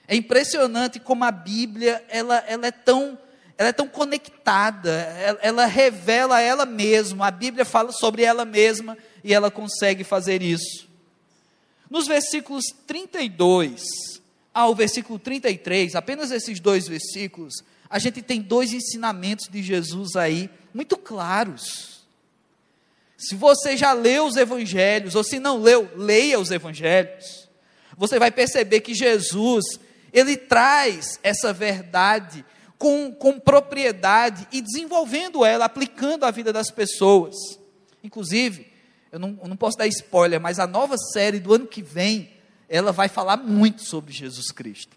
É 0.07 0.15
impressionante 0.15 1.01
como 1.01 1.25
a 1.25 1.31
Bíblia 1.31 2.05
ela, 2.09 2.45
ela 2.47 2.67
é 2.67 2.73
tão 2.73 3.19
ela 3.57 3.69
é 3.69 3.73
tão 3.73 3.87
conectada, 3.87 4.91
ela, 4.91 5.39
ela 5.41 5.67
revela 5.67 6.41
ela 6.41 6.67
mesma, 6.67 7.29
a 7.29 7.31
Bíblia 7.31 7.65
fala 7.65 7.93
sobre 7.93 8.25
ela 8.25 8.45
mesma 8.45 8.99
e 9.23 9.33
ela 9.33 9.49
consegue 9.49 10.03
fazer 10.03 10.43
isso. 10.43 10.89
Nos 11.89 12.09
versículos 12.09 12.65
32 12.85 13.85
ao 14.53 14.75
versículo 14.75 15.19
33, 15.19 15.95
apenas 15.95 16.31
esses 16.31 16.61
dois 16.61 16.89
versículos, 16.89 17.55
a 17.89 17.99
gente 17.99 18.23
tem 18.23 18.41
dois 18.41 18.73
ensinamentos 18.73 19.49
de 19.49 19.63
Jesus 19.63 20.17
aí 20.17 20.51
muito 20.73 20.97
claros. 20.97 22.05
Se 23.17 23.35
você 23.35 23.77
já 23.77 23.93
leu 23.93 24.27
os 24.27 24.37
evangelhos, 24.37 25.15
ou 25.15 25.25
se 25.25 25.39
não 25.39 25.61
leu, 25.61 25.91
leia 25.97 26.39
os 26.39 26.51
evangelhos. 26.51 27.49
Você 27.97 28.19
vai 28.19 28.31
perceber 28.31 28.81
que 28.81 28.95
Jesus, 28.95 29.65
ele 30.15 30.37
traz 30.37 31.19
essa 31.25 31.53
verdade 31.53 32.45
com, 32.79 33.13
com 33.13 33.41
propriedade 33.41 34.47
e 34.53 34.63
desenvolvendo 34.63 35.45
ela, 35.45 35.65
aplicando 35.65 36.25
a 36.25 36.31
vida 36.31 36.53
das 36.53 36.71
pessoas. 36.71 37.35
Inclusive, 38.03 38.73
eu 39.11 39.19
não, 39.19 39.39
eu 39.43 39.49
não 39.49 39.57
posso 39.57 39.77
dar 39.77 39.89
spoiler, 39.89 40.41
mas 40.41 40.61
a 40.61 40.67
nova 40.67 40.97
série 40.97 41.41
do 41.41 41.53
ano 41.53 41.67
que 41.67 41.83
vem, 41.83 42.31
ela 42.69 42.93
vai 42.93 43.09
falar 43.09 43.37
muito 43.37 43.83
sobre 43.83 44.13
Jesus 44.13 44.53
Cristo. 44.53 44.97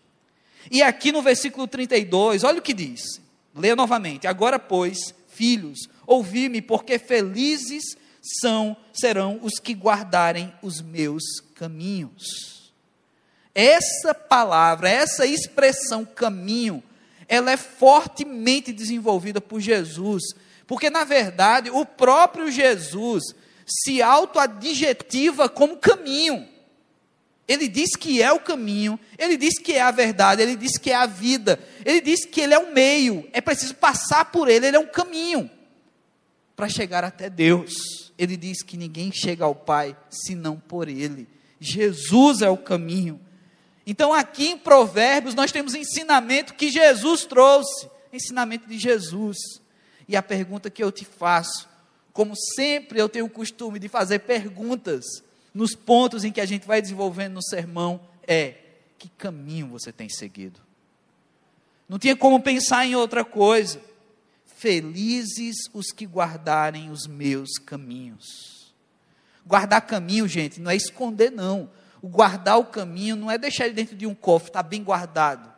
E 0.70 0.84
aqui 0.84 1.12
no 1.12 1.22
versículo 1.22 1.68
32, 1.68 2.44
olha 2.44 2.60
o 2.60 2.62
que 2.62 2.74
diz. 2.74 3.20
Leia 3.56 3.76
novamente. 3.76 4.28
Agora, 4.28 4.60
pois, 4.60 5.16
filhos, 5.28 5.90
ouvi-me, 6.06 6.62
porque 6.62 7.00
felizes 7.00 7.84
são 8.42 8.78
serão 8.94 9.40
os 9.42 9.60
que 9.60 9.74
guardarem 9.74 10.54
os 10.62 10.82
meus 10.82 11.24
caminhos. 11.56 12.57
Essa 13.60 14.14
palavra, 14.14 14.88
essa 14.88 15.26
expressão 15.26 16.06
caminho, 16.06 16.84
ela 17.28 17.52
é 17.52 17.58
fortemente 17.58 18.72
desenvolvida 18.72 19.42
por 19.42 19.60
Jesus, 19.60 20.22
porque 20.68 20.92
na 20.92 21.04
verdade 21.04 21.72
o 21.72 21.84
próprio 21.84 22.52
Jesus 22.52 23.24
se 23.66 24.00
autoadjetiva 24.00 25.50
como 25.50 25.78
caminho. 25.78 26.48
Ele 27.48 27.68
diz 27.68 27.96
que 27.96 28.22
é 28.22 28.32
o 28.32 28.40
caminho, 28.40 29.00
ele 29.18 29.36
diz 29.36 29.58
que 29.58 29.74
é 29.74 29.82
a 29.82 29.90
verdade, 29.90 30.44
ele 30.44 30.56
diz 30.56 30.78
que 30.78 30.92
é 30.92 30.96
a 30.96 31.08
vida, 31.08 31.60
ele 31.84 32.02
diz 32.02 32.26
que 32.26 32.42
ele 32.42 32.54
é 32.54 32.60
o 32.60 32.72
meio, 32.72 33.28
é 33.34 33.42
preciso 33.42 33.74
passar 33.74 34.26
por 34.26 34.48
ele, 34.48 34.68
ele 34.68 34.78
é 34.78 34.80
um 34.80 34.86
caminho 34.86 35.50
para 36.56 36.70
chegar 36.70 37.04
até 37.04 37.28
Deus. 37.28 38.14
Ele 38.20 38.38
diz 38.38 38.62
que 38.62 38.78
ninguém 38.78 39.12
chega 39.12 39.46
ao 39.46 39.56
Pai 39.56 39.98
senão 40.12 40.60
por 40.60 40.88
ele. 40.88 41.28
Jesus 41.60 42.44
é 42.44 42.50
o 42.52 42.58
caminho. 42.58 43.20
Então, 43.90 44.14
aqui 44.14 44.50
em 44.50 44.58
Provérbios, 44.58 45.34
nós 45.34 45.50
temos 45.50 45.74
ensinamento 45.74 46.54
que 46.54 46.70
Jesus 46.70 47.24
trouxe 47.24 47.90
ensinamento 48.12 48.68
de 48.68 48.78
Jesus. 48.78 49.38
E 50.08 50.16
a 50.16 50.22
pergunta 50.22 50.70
que 50.70 50.84
eu 50.84 50.92
te 50.92 51.06
faço, 51.06 51.70
como 52.12 52.36
sempre 52.36 53.00
eu 53.00 53.08
tenho 53.08 53.26
o 53.26 53.30
costume 53.30 53.80
de 53.80 53.88
fazer 53.88 54.20
perguntas 54.20 55.06
nos 55.54 55.74
pontos 55.74 56.24
em 56.24 56.32
que 56.32 56.42
a 56.42 56.46
gente 56.46 56.68
vai 56.68 56.82
desenvolvendo 56.82 57.36
no 57.36 57.44
sermão, 57.44 58.02
é: 58.28 58.56
que 58.98 59.10
caminho 59.10 59.68
você 59.68 59.92
tem 59.92 60.10
seguido? 60.10 60.60
Não 61.88 61.98
tinha 61.98 62.16
como 62.16 62.42
pensar 62.42 62.86
em 62.86 62.96
outra 62.96 63.24
coisa. 63.24 63.82
Felizes 64.58 65.56
os 65.74 65.92
que 65.92 66.06
guardarem 66.06 66.90
os 66.90 67.06
meus 67.08 67.58
caminhos. 67.60 68.74
Guardar 69.46 69.82
caminho, 69.82 70.28
gente, 70.28 70.60
não 70.60 70.72
é 70.72 70.76
esconder, 70.76 71.32
não. 71.32 71.70
O 72.02 72.08
guardar 72.08 72.60
o 72.60 72.66
caminho 72.66 73.16
não 73.16 73.32
é 73.32 73.38
deixar 73.38 73.66
ele 73.66 73.74
dentro 73.74 73.96
de 73.96 74.06
um 74.06 74.14
cofre, 74.14 74.50
está 74.50 74.62
bem 74.62 74.84
guardado. 74.84 75.52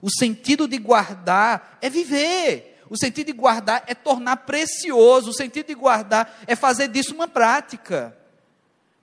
O 0.00 0.10
sentido 0.10 0.66
de 0.66 0.78
guardar 0.78 1.78
é 1.80 1.88
viver. 1.88 2.82
O 2.90 2.96
sentido 2.98 3.28
de 3.28 3.32
guardar 3.32 3.84
é 3.86 3.94
tornar 3.94 4.38
precioso. 4.38 5.30
O 5.30 5.34
sentido 5.34 5.68
de 5.68 5.74
guardar 5.74 6.42
é 6.46 6.56
fazer 6.56 6.88
disso 6.88 7.14
uma 7.14 7.28
prática. 7.28 8.16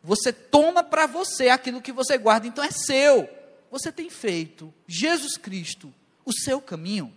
Você 0.03 0.31
toma 0.31 0.83
para 0.83 1.05
você 1.05 1.49
aquilo 1.49 1.81
que 1.81 1.91
você 1.91 2.17
guarda, 2.17 2.47
então 2.47 2.63
é 2.63 2.71
seu. 2.71 3.29
Você 3.71 3.91
tem 3.91 4.09
feito 4.09 4.73
Jesus 4.87 5.37
Cristo 5.37 5.93
o 6.25 6.33
seu 6.33 6.61
caminho. 6.61 7.13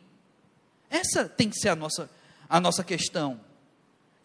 Essa 0.88 1.24
tem 1.24 1.48
que 1.48 1.58
ser 1.58 1.70
a 1.70 1.76
nossa, 1.76 2.10
a 2.48 2.60
nossa 2.60 2.84
questão. 2.84 3.40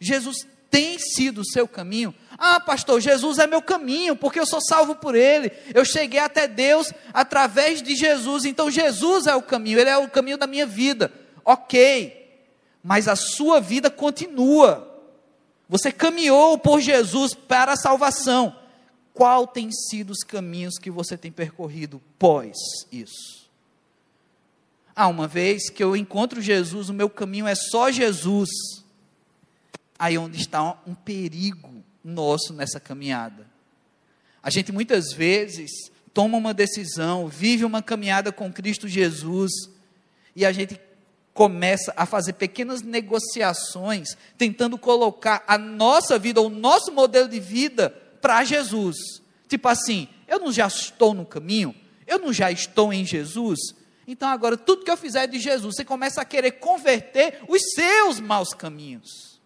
Jesus 0.00 0.46
tem 0.70 0.98
sido 0.98 1.40
o 1.40 1.46
seu 1.46 1.66
caminho? 1.66 2.14
Ah, 2.36 2.60
pastor, 2.60 3.00
Jesus 3.00 3.38
é 3.38 3.46
meu 3.46 3.60
caminho, 3.62 4.14
porque 4.14 4.38
eu 4.38 4.46
sou 4.46 4.60
salvo 4.60 4.94
por 4.94 5.14
Ele. 5.14 5.50
Eu 5.74 5.84
cheguei 5.84 6.20
até 6.20 6.46
Deus 6.46 6.92
através 7.12 7.82
de 7.82 7.96
Jesus, 7.96 8.44
então 8.44 8.70
Jesus 8.70 9.26
é 9.26 9.34
o 9.34 9.42
caminho, 9.42 9.78
Ele 9.78 9.90
é 9.90 9.98
o 9.98 10.08
caminho 10.08 10.38
da 10.38 10.46
minha 10.46 10.66
vida. 10.66 11.12
Ok, 11.44 12.42
mas 12.82 13.08
a 13.08 13.16
sua 13.16 13.60
vida 13.60 13.90
continua. 13.90 14.86
Você 15.68 15.90
caminhou 15.90 16.58
por 16.58 16.80
Jesus 16.80 17.34
para 17.34 17.72
a 17.72 17.76
salvação. 17.76 18.56
qual 19.12 19.48
tem 19.48 19.72
sido 19.72 20.10
os 20.10 20.20
caminhos 20.20 20.78
que 20.78 20.92
você 20.92 21.16
tem 21.16 21.32
percorrido 21.32 22.00
pós 22.16 22.56
isso? 22.92 23.48
Ah, 24.94 25.08
uma 25.08 25.26
vez 25.26 25.68
que 25.70 25.82
eu 25.82 25.96
encontro 25.96 26.40
Jesus, 26.40 26.88
o 26.88 26.94
meu 26.94 27.10
caminho 27.10 27.46
é 27.46 27.54
só 27.56 27.90
Jesus. 27.90 28.48
Aí 29.98 30.16
onde 30.16 30.38
está 30.38 30.78
um 30.86 30.94
perigo 30.94 31.82
nosso 32.04 32.52
nessa 32.52 32.78
caminhada. 32.78 33.46
A 34.42 34.50
gente 34.50 34.72
muitas 34.72 35.12
vezes 35.12 35.70
toma 36.14 36.38
uma 36.38 36.54
decisão, 36.54 37.28
vive 37.28 37.64
uma 37.64 37.82
caminhada 37.82 38.32
com 38.32 38.52
Cristo 38.52 38.88
Jesus, 38.88 39.52
e 40.34 40.46
a 40.46 40.52
gente 40.52 40.80
começa 41.34 41.92
a 41.96 42.04
fazer 42.04 42.32
pequenas 42.32 42.82
negociações, 42.82 44.16
tentando 44.36 44.76
colocar 44.76 45.44
a 45.46 45.56
nossa 45.56 46.18
vida, 46.18 46.40
o 46.40 46.48
nosso 46.48 46.90
modelo 46.92 47.28
de 47.28 47.38
vida 47.38 47.90
para 48.20 48.42
Jesus. 48.42 48.96
Tipo 49.48 49.68
assim, 49.68 50.08
eu 50.26 50.40
não 50.40 50.52
já 50.52 50.66
estou 50.66 51.14
no 51.14 51.24
caminho, 51.24 51.74
eu 52.06 52.18
não 52.18 52.32
já 52.32 52.50
estou 52.50 52.92
em 52.92 53.04
Jesus, 53.04 53.60
então 54.06 54.28
agora 54.28 54.56
tudo 54.56 54.84
que 54.84 54.90
eu 54.90 54.96
fizer 54.96 55.24
é 55.24 55.26
de 55.26 55.38
Jesus. 55.38 55.76
Você 55.76 55.84
começa 55.84 56.20
a 56.20 56.24
querer 56.24 56.52
converter 56.52 57.40
os 57.46 57.60
seus 57.74 58.18
maus 58.18 58.48
caminhos, 58.50 59.37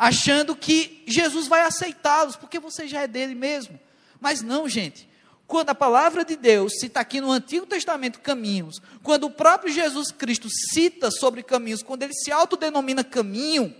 achando 0.00 0.56
que 0.56 1.04
Jesus 1.06 1.46
vai 1.46 1.60
aceitá-los, 1.60 2.34
porque 2.34 2.58
você 2.58 2.88
já 2.88 3.02
é 3.02 3.06
dele 3.06 3.34
mesmo. 3.34 3.78
Mas 4.18 4.40
não, 4.40 4.66
gente. 4.66 5.06
Quando 5.46 5.68
a 5.68 5.74
palavra 5.74 6.24
de 6.24 6.36
Deus 6.36 6.72
cita 6.80 7.00
aqui 7.00 7.20
no 7.20 7.30
Antigo 7.30 7.66
Testamento 7.66 8.18
caminhos, 8.20 8.80
quando 9.02 9.24
o 9.24 9.30
próprio 9.30 9.70
Jesus 9.70 10.10
Cristo 10.10 10.48
cita 10.48 11.10
sobre 11.10 11.42
caminhos, 11.42 11.82
quando 11.82 12.02
ele 12.02 12.14
se 12.14 12.32
autodenomina 12.32 13.04
caminho, 13.04 13.76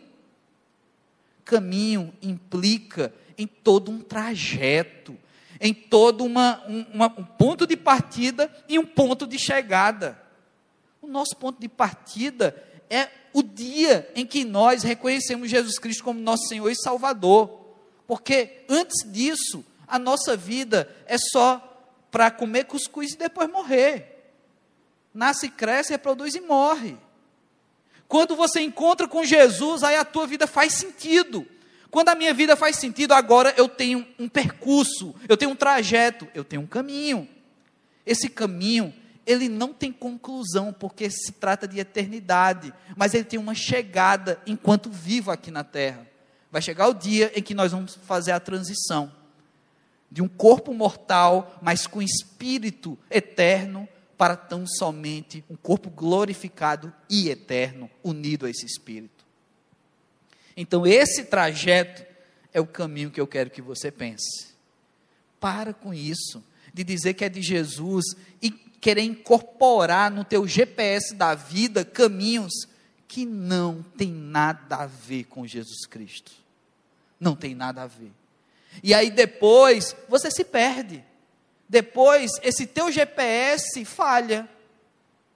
caminho 1.43 2.13
implica 2.21 3.15
em 3.39 3.47
todo 3.47 3.91
um 3.91 4.01
trajeto, 4.01 5.17
em 5.59 5.73
todo 5.73 6.23
uma, 6.23 6.63
um, 6.69 6.85
uma, 6.93 7.07
um 7.17 7.25
ponto 7.25 7.67
de 7.67 7.79
partida 7.79 8.55
e 8.69 8.79
um 8.79 8.85
ponto 8.85 9.27
de 9.27 9.39
chegada. 9.39 10.21
O 11.01 11.07
nosso 11.07 11.35
ponto 11.35 11.59
de 11.59 11.69
partida 11.69 12.63
é 12.91 13.09
o 13.33 13.43
dia 13.43 14.11
em 14.15 14.27
que 14.27 14.45
nós 14.45 14.83
reconhecemos 14.83 15.51
Jesus 15.51 15.79
Cristo 15.79 16.05
como 16.05 16.21
nosso 16.21 16.49
Senhor 16.49 16.69
e 16.71 16.77
Salvador. 16.77 17.59
Porque 18.07 18.65
antes 18.69 19.11
disso, 19.11 19.65
a 19.87 19.99
nossa 19.99 20.37
vida 20.37 20.89
é 21.07 21.17
só 21.19 21.67
para 22.11 22.31
comer 22.31 22.65
cuscuz 22.65 23.13
e 23.13 23.19
depois 23.19 23.51
morrer. 23.51 24.33
Nasce, 25.15 25.49
cresce, 25.49 25.93
reproduz 25.93 26.35
e 26.35 26.41
morre. 26.41 26.97
Quando 28.09 28.35
você 28.35 28.61
encontra 28.61 29.07
com 29.07 29.25
Jesus, 29.25 29.83
aí 29.83 29.97
a 29.97 30.05
tua 30.05 30.27
vida 30.27 30.47
faz 30.47 30.75
sentido. 30.75 31.47
Quando 31.91 32.09
a 32.09 32.15
minha 32.15 32.33
vida 32.33 32.57
faz 32.57 32.77
sentido, 32.77 33.13
agora 33.13 33.55
eu 33.57 33.69
tenho 33.69 34.07
um 34.19 34.29
percurso, 34.29 35.15
eu 35.29 35.37
tenho 35.37 35.53
um 35.53 35.57
trajeto, 35.57 36.27
eu 36.35 36.45
tenho 36.45 36.63
um 36.63 36.67
caminho. 36.67 37.29
Esse 38.07 38.29
caminho, 38.29 38.95
ele 39.27 39.49
não 39.49 39.73
tem 39.73 39.93
conclusão, 39.93 40.73
porque 40.73 41.11
se 41.11 41.33
trata 41.33 41.67
de 41.67 41.79
eternidade, 41.79 42.73
mas 42.97 43.15
ele 43.15 43.25
tem 43.25 43.39
uma 43.39 43.55
chegada 43.55 44.41
enquanto 44.47 44.91
vivo 44.91 45.31
aqui 45.31 45.51
na 45.51 45.65
terra. 45.65 46.07
Vai 46.51 46.61
chegar 46.61 46.89
o 46.89 46.95
dia 46.95 47.31
em 47.35 47.43
que 47.43 47.55
nós 47.55 47.73
vamos 47.73 47.95
fazer 47.95 48.33
a 48.33 48.41
transição 48.41 49.13
de 50.11 50.21
um 50.21 50.29
corpo 50.29 50.75
mortal, 50.75 51.59
mas 51.63 51.87
com 51.87 52.03
espírito 52.03 52.99
eterno, 53.09 53.89
para 54.19 54.37
tão 54.37 54.67
somente 54.67 55.45
um 55.49 55.57
corpo 55.57 55.89
glorificado 55.89 56.93
e 57.09 57.31
eterno, 57.31 57.89
unido 58.03 58.45
a 58.45 58.51
esse 58.51 58.67
espírito. 58.67 59.25
Então, 60.57 60.87
esse 60.87 61.25
trajeto 61.25 62.05
é 62.53 62.61
o 62.61 62.67
caminho 62.67 63.11
que 63.11 63.21
eu 63.21 63.27
quero 63.27 63.51
que 63.51 63.63
você 63.63 63.91
pense. 63.91 64.51
Para 65.39 65.73
com 65.73 65.95
isso, 65.95 66.45
de 66.75 66.85
dizer 66.85 67.15
que 67.15 67.25
é 67.25 67.29
de 67.29 67.41
Jesus 67.41 68.05
e 68.43 68.51
querer 68.81 69.03
incorporar 69.03 70.11
no 70.11 70.25
teu 70.25 70.49
GPS 70.49 71.15
da 71.15 71.35
vida 71.35 71.85
caminhos 71.85 72.67
que 73.07 73.27
não 73.27 73.83
tem 73.83 74.11
nada 74.11 74.77
a 74.77 74.87
ver 74.87 75.25
com 75.25 75.47
Jesus 75.47 75.85
Cristo. 75.87 76.33
Não 77.19 77.37
tem 77.37 77.55
nada 77.55 77.83
a 77.83 77.87
ver. 77.87 78.13
E 78.83 78.95
aí 78.95 79.11
depois 79.11 79.95
você 80.09 80.31
se 80.31 80.45
perde. 80.45 81.05
Depois 81.69 82.31
esse 82.43 82.67
teu 82.67 82.91
GPS 82.91 83.85
falha, 83.85 84.49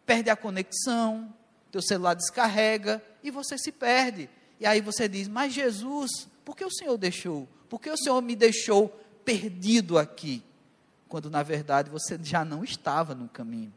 perde 0.07 0.31
a 0.31 0.37
conexão, 0.37 1.33
teu 1.71 1.83
celular 1.83 2.15
descarrega 2.15 3.03
e 3.23 3.31
você 3.31 3.59
se 3.59 3.71
perde. 3.71 4.31
E 4.59 4.67
aí 4.67 4.81
você 4.81 5.09
diz: 5.09 5.29
"Mas 5.29 5.53
Jesus, 5.53 6.29
por 6.45 6.57
que 6.57 6.65
o 6.65 6.71
Senhor 6.71 6.97
deixou? 6.97 7.49
Por 7.69 7.81
que 7.81 7.91
o 7.91 7.97
Senhor 7.97 8.23
me 8.23 8.35
deixou 8.35 8.89
perdido 9.25 9.99
aqui?" 9.99 10.43
Quando 11.15 11.31
na 11.31 11.45
verdade 11.45 11.91
você 11.91 12.19
já 12.21 12.45
não 12.45 12.65
estava 12.65 13.15
no 13.15 13.29
caminho. 13.29 13.73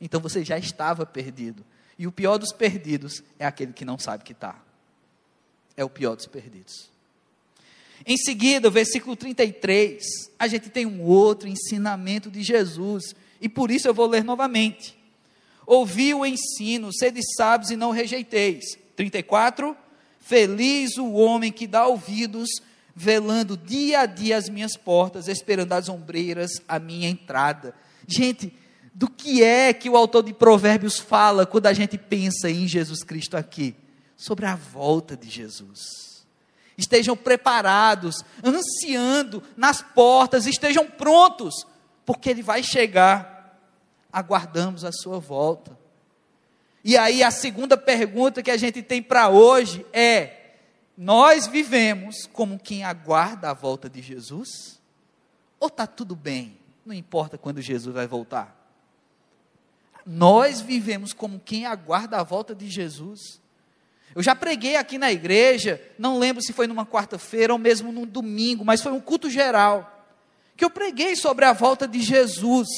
Então 0.00 0.20
você 0.20 0.44
já 0.44 0.58
estava 0.58 1.06
perdido. 1.06 1.64
E 1.96 2.08
o 2.08 2.10
pior 2.10 2.38
dos 2.38 2.52
perdidos 2.52 3.22
é 3.38 3.46
aquele 3.46 3.72
que 3.72 3.84
não 3.84 4.00
sabe 4.00 4.24
que 4.24 4.32
está. 4.32 4.60
É 5.76 5.84
o 5.84 5.88
pior 5.88 6.16
dos 6.16 6.26
perdidos. 6.26 6.90
Em 8.04 8.16
seguida, 8.16 8.68
versículo 8.68 9.14
33, 9.14 10.02
a 10.36 10.48
gente 10.48 10.70
tem 10.70 10.84
um 10.84 11.02
outro 11.02 11.48
ensinamento 11.48 12.28
de 12.28 12.42
Jesus, 12.42 13.14
e 13.40 13.48
por 13.48 13.70
isso 13.70 13.86
eu 13.86 13.94
vou 13.94 14.08
ler 14.08 14.24
novamente. 14.24 14.98
Ouvi 15.64 16.12
o 16.12 16.26
ensino, 16.26 16.92
sede 16.92 17.20
sábios 17.36 17.70
e 17.70 17.76
não 17.76 17.92
rejeiteis. 17.92 18.76
34, 18.96 19.76
feliz 20.18 20.98
o 20.98 21.12
homem 21.12 21.52
que 21.52 21.68
dá 21.68 21.86
ouvidos, 21.86 22.48
velando 22.94 23.56
dia 23.56 24.00
a 24.00 24.06
dia 24.06 24.36
as 24.36 24.48
minhas 24.48 24.76
portas, 24.76 25.28
esperando 25.28 25.72
as 25.72 25.88
ombreiras 25.88 26.50
a 26.68 26.78
minha 26.78 27.08
entrada. 27.08 27.74
Gente, 28.06 28.52
do 28.94 29.08
que 29.08 29.42
é 29.42 29.72
que 29.72 29.88
o 29.88 29.96
autor 29.96 30.22
de 30.22 30.32
Provérbios 30.32 30.98
fala 30.98 31.46
quando 31.46 31.66
a 31.66 31.72
gente 31.72 31.96
pensa 31.96 32.50
em 32.50 32.66
Jesus 32.66 33.02
Cristo 33.02 33.36
aqui? 33.36 33.74
Sobre 34.16 34.46
a 34.46 34.54
volta 34.54 35.16
de 35.16 35.28
Jesus 35.28 36.02
estejam 36.76 37.16
preparados, 37.16 38.24
ansiando 38.44 39.42
nas 39.56 39.82
portas, 39.82 40.46
estejam 40.46 40.86
prontos, 40.86 41.66
porque 42.04 42.30
Ele 42.30 42.42
vai 42.42 42.62
chegar. 42.62 43.58
Aguardamos 44.12 44.84
a 44.84 44.92
Sua 44.92 45.18
volta. 45.18 45.78
E 46.84 46.96
aí 46.96 47.22
a 47.22 47.30
segunda 47.30 47.76
pergunta 47.76 48.42
que 48.42 48.50
a 48.50 48.56
gente 48.56 48.82
tem 48.82 49.02
para 49.02 49.28
hoje 49.28 49.86
é: 49.92 50.41
nós 50.96 51.46
vivemos 51.46 52.26
como 52.32 52.58
quem 52.58 52.84
aguarda 52.84 53.50
a 53.50 53.54
volta 53.54 53.88
de 53.88 54.02
Jesus? 54.02 54.80
Ou 55.58 55.68
está 55.68 55.86
tudo 55.86 56.14
bem, 56.14 56.58
não 56.84 56.94
importa 56.94 57.38
quando 57.38 57.60
Jesus 57.60 57.94
vai 57.94 58.06
voltar? 58.06 58.58
Nós 60.04 60.60
vivemos 60.60 61.12
como 61.12 61.40
quem 61.40 61.64
aguarda 61.66 62.18
a 62.18 62.22
volta 62.22 62.54
de 62.54 62.68
Jesus. 62.68 63.40
Eu 64.14 64.22
já 64.22 64.34
preguei 64.34 64.76
aqui 64.76 64.98
na 64.98 65.10
igreja, 65.10 65.80
não 65.98 66.18
lembro 66.18 66.42
se 66.42 66.52
foi 66.52 66.66
numa 66.66 66.84
quarta-feira 66.84 67.52
ou 67.52 67.58
mesmo 67.58 67.90
num 67.90 68.04
domingo, 68.04 68.64
mas 68.64 68.82
foi 68.82 68.92
um 68.92 69.00
culto 69.00 69.30
geral, 69.30 70.06
que 70.56 70.64
eu 70.64 70.70
preguei 70.70 71.16
sobre 71.16 71.44
a 71.44 71.52
volta 71.52 71.88
de 71.88 72.00
Jesus. 72.00 72.68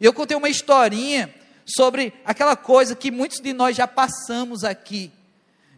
E 0.00 0.04
eu 0.04 0.12
contei 0.12 0.36
uma 0.36 0.48
historinha 0.48 1.34
sobre 1.66 2.14
aquela 2.24 2.56
coisa 2.56 2.96
que 2.96 3.10
muitos 3.10 3.40
de 3.40 3.52
nós 3.52 3.76
já 3.76 3.86
passamos 3.86 4.64
aqui, 4.64 5.12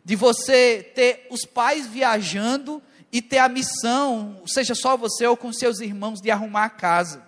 de 0.04 0.16
você 0.16 0.90
ter 0.94 1.26
os 1.30 1.44
pais 1.44 1.86
viajando 1.86 2.82
e 3.10 3.20
ter 3.20 3.38
a 3.38 3.48
missão, 3.48 4.42
seja 4.46 4.74
só 4.74 4.96
você 4.96 5.26
ou 5.26 5.36
com 5.36 5.52
seus 5.52 5.80
irmãos, 5.80 6.20
de 6.20 6.30
arrumar 6.30 6.64
a 6.64 6.70
casa 6.70 7.22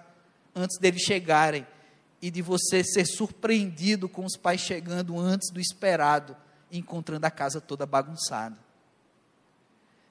antes 0.54 0.78
deles 0.78 1.02
chegarem, 1.02 1.66
e 2.22 2.30
de 2.30 2.40
você 2.40 2.82
ser 2.82 3.04
surpreendido 3.04 4.08
com 4.08 4.24
os 4.24 4.36
pais 4.36 4.60
chegando 4.60 5.18
antes 5.18 5.50
do 5.50 5.60
esperado 5.60 6.34
encontrando 6.72 7.26
a 7.26 7.30
casa 7.30 7.60
toda 7.60 7.86
bagunçada. 7.86 8.56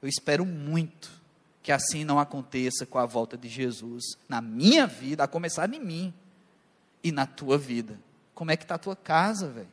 Eu 0.01 0.07
espero 0.07 0.45
muito 0.45 1.11
que 1.61 1.71
assim 1.71 2.03
não 2.03 2.19
aconteça 2.19 2.85
com 2.85 2.97
a 2.97 3.05
volta 3.05 3.37
de 3.37 3.47
Jesus 3.47 4.17
na 4.27 4.41
minha 4.41 4.85
vida, 4.85 5.23
a 5.23 5.27
começar 5.27 5.73
em 5.73 5.79
mim 5.79 6.13
e 7.03 7.11
na 7.11 7.25
tua 7.25 7.57
vida. 7.57 7.99
Como 8.35 8.51
é 8.51 8.57
que 8.57 8.63
está 8.63 8.75
a 8.75 8.79
tua 8.79 8.95
casa, 8.95 9.47
velho? 9.49 9.69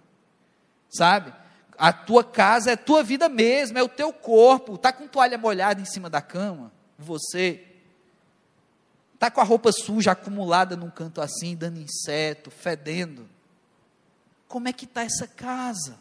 Sabe? 0.88 1.32
A 1.80 1.94
tua 1.94 2.22
casa 2.22 2.68
é 2.68 2.72
a 2.74 2.76
tua 2.76 3.02
vida 3.02 3.26
mesmo, 3.26 3.78
é 3.78 3.82
o 3.82 3.88
teu 3.88 4.12
corpo. 4.12 4.76
Tá 4.76 4.92
com 4.92 5.08
toalha 5.08 5.38
molhada 5.38 5.80
em 5.80 5.86
cima 5.86 6.10
da 6.10 6.20
cama? 6.20 6.70
Você 6.98 7.66
tá 9.18 9.30
com 9.30 9.40
a 9.40 9.44
roupa 9.44 9.72
suja 9.72 10.12
acumulada 10.12 10.76
num 10.76 10.90
canto 10.90 11.22
assim, 11.22 11.56
dando 11.56 11.80
inseto, 11.80 12.50
fedendo. 12.50 13.26
Como 14.46 14.68
é 14.68 14.74
que 14.74 14.84
está 14.84 15.04
essa 15.04 15.26
casa? 15.26 15.98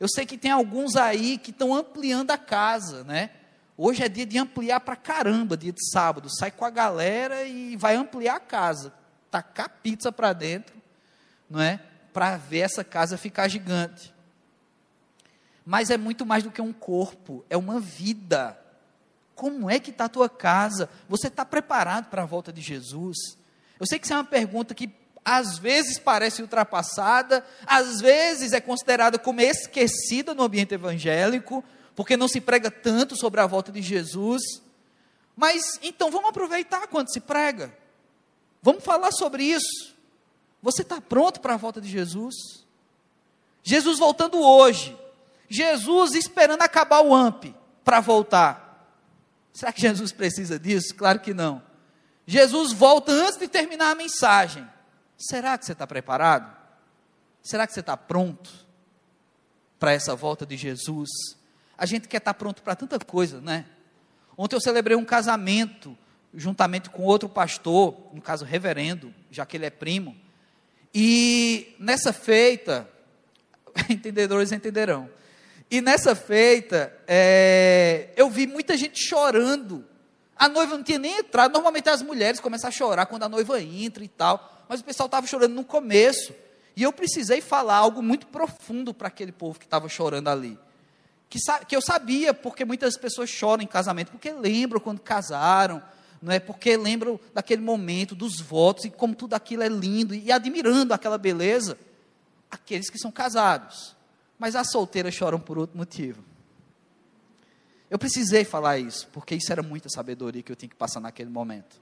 Eu 0.00 0.08
sei 0.08 0.24
que 0.24 0.38
tem 0.38 0.50
alguns 0.50 0.96
aí 0.96 1.36
que 1.36 1.50
estão 1.50 1.74
ampliando 1.74 2.30
a 2.30 2.38
casa, 2.38 3.04
né? 3.04 3.28
Hoje 3.76 4.02
é 4.02 4.08
dia 4.08 4.24
de 4.24 4.38
ampliar 4.38 4.80
para 4.80 4.96
caramba, 4.96 5.54
dia 5.54 5.72
de 5.72 5.86
sábado. 5.90 6.30
Sai 6.34 6.50
com 6.50 6.64
a 6.64 6.70
galera 6.70 7.44
e 7.44 7.76
vai 7.76 7.94
ampliar 7.94 8.36
a 8.36 8.40
casa. 8.40 8.90
Tacar 9.30 9.68
pizza 9.82 10.10
para 10.10 10.32
dentro, 10.32 10.74
não 11.50 11.60
é? 11.60 11.78
Para 12.10 12.38
ver 12.38 12.60
essa 12.60 12.82
casa 12.82 13.18
ficar 13.18 13.48
gigante. 13.48 14.11
Mas 15.64 15.90
é 15.90 15.96
muito 15.96 16.26
mais 16.26 16.42
do 16.42 16.50
que 16.50 16.60
um 16.60 16.72
corpo, 16.72 17.44
é 17.48 17.56
uma 17.56 17.78
vida 17.78 18.58
Como 19.34 19.68
é 19.70 19.78
que 19.80 19.90
está 19.90 20.04
a 20.04 20.08
tua 20.08 20.28
casa? 20.28 20.88
Você 21.08 21.28
está 21.28 21.44
preparado 21.44 22.08
para 22.08 22.22
a 22.22 22.26
volta 22.26 22.52
de 22.52 22.60
Jesus? 22.60 23.16
Eu 23.80 23.86
sei 23.86 23.98
que 23.98 24.04
isso 24.04 24.12
é 24.12 24.16
uma 24.16 24.24
pergunta 24.24 24.74
que 24.74 24.90
às 25.24 25.58
vezes 25.58 25.98
parece 25.98 26.42
ultrapassada, 26.42 27.44
às 27.66 28.00
vezes 28.00 28.52
é 28.52 28.60
considerada 28.60 29.18
como 29.18 29.40
esquecida 29.40 30.34
no 30.34 30.42
ambiente 30.42 30.74
evangélico, 30.74 31.64
porque 31.94 32.16
não 32.16 32.28
se 32.28 32.40
prega 32.40 32.70
tanto 32.70 33.16
sobre 33.16 33.40
a 33.40 33.46
volta 33.46 33.70
de 33.72 33.80
Jesus. 33.80 34.42
Mas 35.36 35.78
então 35.82 36.10
vamos 36.10 36.30
aproveitar 36.30 36.86
quando 36.88 37.12
se 37.12 37.20
prega. 37.20 37.76
Vamos 38.60 38.84
falar 38.84 39.12
sobre 39.12 39.44
isso. 39.44 39.94
Você 40.62 40.82
está 40.82 41.00
pronto 41.00 41.40
para 41.40 41.54
a 41.54 41.56
volta 41.56 41.80
de 41.80 41.88
Jesus? 41.88 42.34
Jesus 43.62 43.98
voltando 43.98 44.40
hoje. 44.40 44.96
Jesus 45.52 46.14
esperando 46.14 46.62
acabar 46.62 47.02
o 47.02 47.14
AMP 47.14 47.54
para 47.84 48.00
voltar. 48.00 48.88
Será 49.52 49.70
que 49.70 49.82
Jesus 49.82 50.10
precisa 50.10 50.58
disso? 50.58 50.94
Claro 50.94 51.20
que 51.20 51.34
não. 51.34 51.62
Jesus 52.26 52.72
volta 52.72 53.12
antes 53.12 53.38
de 53.38 53.46
terminar 53.46 53.90
a 53.90 53.94
mensagem. 53.94 54.66
Será 55.18 55.58
que 55.58 55.66
você 55.66 55.72
está 55.72 55.86
preparado? 55.86 56.50
Será 57.42 57.66
que 57.66 57.74
você 57.74 57.80
está 57.80 57.98
pronto 57.98 58.50
para 59.78 59.92
essa 59.92 60.16
volta 60.16 60.46
de 60.46 60.56
Jesus? 60.56 61.10
A 61.76 61.84
gente 61.84 62.08
quer 62.08 62.16
estar 62.16 62.32
tá 62.32 62.38
pronto 62.38 62.62
para 62.62 62.74
tanta 62.74 62.98
coisa, 62.98 63.38
né? 63.38 63.66
Ontem 64.38 64.56
eu 64.56 64.60
celebrei 64.60 64.96
um 64.96 65.04
casamento 65.04 65.96
juntamente 66.32 66.88
com 66.88 67.02
outro 67.02 67.28
pastor, 67.28 67.94
no 68.14 68.22
caso 68.22 68.46
reverendo, 68.46 69.12
já 69.30 69.44
que 69.44 69.58
ele 69.58 69.66
é 69.66 69.70
primo. 69.70 70.16
E 70.94 71.76
nessa 71.78 72.10
feita, 72.10 72.88
entendedores 73.90 74.50
entenderão. 74.50 75.10
E 75.72 75.80
nessa 75.80 76.14
feita, 76.14 76.96
é, 77.08 78.10
eu 78.16 78.30
vi 78.30 78.46
muita 78.46 78.76
gente 78.76 79.02
chorando. 79.02 79.84
A 80.36 80.48
noiva 80.48 80.76
não 80.76 80.84
tinha 80.84 81.00
nem 81.00 81.18
entrado. 81.18 81.52
Normalmente 81.52 81.88
as 81.88 82.00
mulheres 82.00 82.38
começam 82.38 82.68
a 82.68 82.70
chorar 82.70 83.06
quando 83.06 83.24
a 83.24 83.28
noiva 83.28 83.60
entra 83.60 84.04
e 84.04 84.08
tal 84.08 84.52
mas 84.72 84.80
o 84.80 84.84
pessoal 84.84 85.06
estava 85.06 85.26
chorando 85.26 85.52
no 85.52 85.64
começo. 85.64 86.34
E 86.74 86.82
eu 86.82 86.94
precisei 86.94 87.42
falar 87.42 87.76
algo 87.76 88.02
muito 88.02 88.26
profundo 88.26 88.94
para 88.94 89.08
aquele 89.08 89.30
povo 89.30 89.58
que 89.58 89.66
estava 89.66 89.86
chorando 89.86 90.28
ali. 90.28 90.58
Que, 91.28 91.38
que, 91.68 91.76
eu 91.76 91.82
sabia, 91.82 92.32
porque 92.32 92.64
muitas 92.64 92.96
pessoas 92.96 93.28
choram 93.28 93.62
em 93.62 93.66
casamento, 93.66 94.10
porque 94.10 94.32
lembram 94.32 94.80
quando 94.80 94.98
casaram, 95.00 95.82
não 96.22 96.32
é? 96.32 96.40
Porque 96.40 96.74
lembram 96.74 97.20
daquele 97.34 97.60
momento, 97.60 98.14
dos 98.14 98.40
votos, 98.40 98.86
e 98.86 98.90
como 98.90 99.14
tudo 99.14 99.34
aquilo 99.34 99.62
é 99.62 99.68
lindo, 99.68 100.14
e 100.14 100.32
admirando 100.32 100.94
aquela 100.94 101.18
beleza, 101.18 101.76
aqueles 102.50 102.88
que 102.88 102.98
são 102.98 103.12
casados. 103.12 103.94
Mas 104.42 104.56
as 104.56 104.72
solteiras 104.72 105.14
choram 105.14 105.38
por 105.38 105.56
outro 105.56 105.78
motivo. 105.78 106.20
Eu 107.88 107.96
precisei 107.96 108.44
falar 108.44 108.76
isso, 108.76 109.06
porque 109.12 109.36
isso 109.36 109.52
era 109.52 109.62
muita 109.62 109.88
sabedoria 109.88 110.42
que 110.42 110.50
eu 110.50 110.56
tinha 110.56 110.68
que 110.68 110.74
passar 110.74 110.98
naquele 110.98 111.30
momento. 111.30 111.80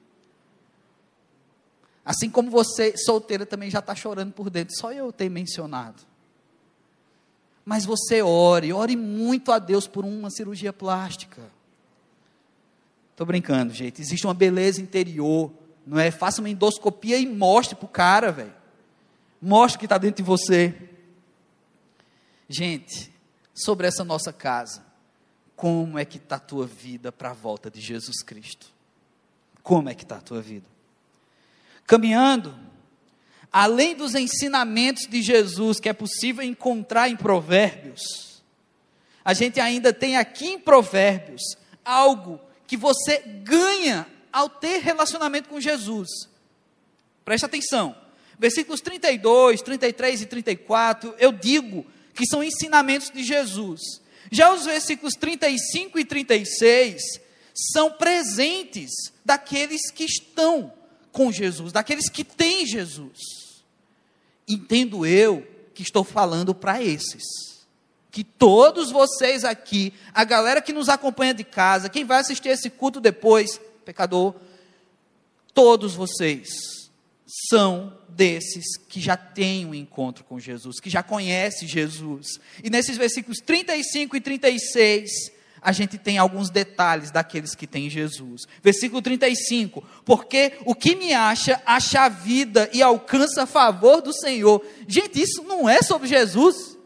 Assim 2.04 2.28
como 2.28 2.50
você, 2.50 2.98
solteira, 2.98 3.46
também 3.46 3.70
já 3.70 3.78
está 3.78 3.94
chorando 3.94 4.34
por 4.34 4.50
dentro, 4.50 4.76
só 4.76 4.92
eu 4.92 5.10
tenho 5.10 5.30
mencionado. 5.30 6.02
Mas 7.64 7.86
você 7.86 8.20
ore, 8.20 8.74
ore 8.74 8.94
muito 8.94 9.52
a 9.52 9.58
Deus 9.58 9.86
por 9.86 10.04
uma 10.04 10.28
cirurgia 10.28 10.70
plástica. 10.70 11.40
Estou 13.12 13.26
brincando, 13.26 13.72
gente. 13.72 14.02
Existe 14.02 14.26
uma 14.26 14.34
beleza 14.34 14.82
interior, 14.82 15.50
não 15.86 15.98
é? 15.98 16.10
Faça 16.10 16.42
uma 16.42 16.50
endoscopia 16.50 17.16
e 17.16 17.26
mostre 17.26 17.74
para 17.74 17.86
o 17.86 17.88
cara, 17.88 18.30
velho. 18.30 18.52
Mostre 19.40 19.76
o 19.76 19.78
que 19.78 19.86
está 19.86 19.96
dentro 19.96 20.22
de 20.22 20.28
você. 20.28 20.90
Gente, 22.50 23.10
sobre 23.54 23.86
essa 23.86 24.04
nossa 24.04 24.32
casa, 24.32 24.84
como 25.56 25.98
é 25.98 26.04
que 26.04 26.18
está 26.18 26.36
a 26.36 26.40
tua 26.40 26.66
vida 26.66 27.10
para 27.10 27.30
a 27.30 27.34
volta 27.34 27.70
de 27.70 27.80
Jesus 27.80 28.22
Cristo? 28.22 28.66
Como 29.62 29.88
é 29.88 29.94
que 29.94 30.02
está 30.02 30.16
a 30.16 30.20
tua 30.20 30.42
vida? 30.42 30.66
caminhando, 31.90 32.56
além 33.50 33.96
dos 33.96 34.14
ensinamentos 34.14 35.08
de 35.08 35.20
Jesus 35.20 35.80
que 35.80 35.88
é 35.88 35.92
possível 35.92 36.44
encontrar 36.44 37.08
em 37.08 37.16
Provérbios, 37.16 38.00
a 39.24 39.34
gente 39.34 39.58
ainda 39.58 39.92
tem 39.92 40.16
aqui 40.16 40.50
em 40.50 40.58
Provérbios 40.60 41.42
algo 41.84 42.40
que 42.64 42.76
você 42.76 43.18
ganha 43.42 44.06
ao 44.32 44.48
ter 44.48 44.78
relacionamento 44.78 45.48
com 45.48 45.60
Jesus. 45.60 46.08
Preste 47.24 47.44
atenção. 47.44 47.96
Versículos 48.38 48.80
32, 48.80 49.60
33 49.60 50.22
e 50.22 50.26
34, 50.26 51.16
eu 51.18 51.32
digo 51.32 51.84
que 52.14 52.26
são 52.26 52.42
ensinamentos 52.42 53.10
de 53.10 53.22
Jesus. 53.22 53.80
Já 54.30 54.52
os 54.52 54.64
versículos 54.64 55.14
35 55.14 55.98
e 55.98 56.04
36 56.04 57.02
são 57.72 57.92
presentes 57.92 58.90
daqueles 59.24 59.90
que 59.90 60.04
estão 60.04 60.72
com 61.12 61.32
Jesus, 61.32 61.72
daqueles 61.72 62.08
que 62.08 62.24
têm 62.24 62.66
Jesus. 62.66 63.18
Entendo 64.48 65.04
eu 65.04 65.46
que 65.74 65.82
estou 65.82 66.04
falando 66.04 66.54
para 66.54 66.82
esses. 66.82 67.22
Que 68.10 68.24
todos 68.24 68.90
vocês 68.90 69.44
aqui, 69.44 69.92
a 70.12 70.24
galera 70.24 70.60
que 70.60 70.72
nos 70.72 70.88
acompanha 70.88 71.34
de 71.34 71.44
casa, 71.44 71.88
quem 71.88 72.04
vai 72.04 72.20
assistir 72.20 72.48
esse 72.48 72.68
culto 72.68 73.00
depois, 73.00 73.60
pecador, 73.84 74.34
todos 75.54 75.94
vocês 75.94 76.79
são 77.48 77.96
desses 78.08 78.76
que 78.88 79.00
já 79.00 79.16
têm 79.16 79.64
um 79.64 79.74
encontro 79.74 80.24
com 80.24 80.40
Jesus, 80.40 80.80
que 80.80 80.90
já 80.90 81.02
conhecem 81.02 81.68
Jesus. 81.68 82.40
E 82.62 82.68
nesses 82.68 82.96
versículos 82.96 83.38
35 83.38 84.16
e 84.16 84.20
36, 84.20 85.10
a 85.62 85.72
gente 85.72 85.98
tem 85.98 86.18
alguns 86.18 86.50
detalhes 86.50 87.10
daqueles 87.10 87.54
que 87.54 87.66
têm 87.66 87.88
Jesus. 87.88 88.42
Versículo 88.62 89.00
35: 89.00 89.84
Porque 90.04 90.54
o 90.64 90.74
que 90.74 90.96
me 90.96 91.12
acha, 91.12 91.62
acha 91.64 92.02
a 92.02 92.08
vida 92.08 92.68
e 92.72 92.82
alcança 92.82 93.46
favor 93.46 94.00
do 94.00 94.12
Senhor. 94.12 94.64
Gente, 94.88 95.22
isso 95.22 95.42
não 95.44 95.68
é 95.68 95.82
sobre 95.82 96.08
Jesus. 96.08 96.76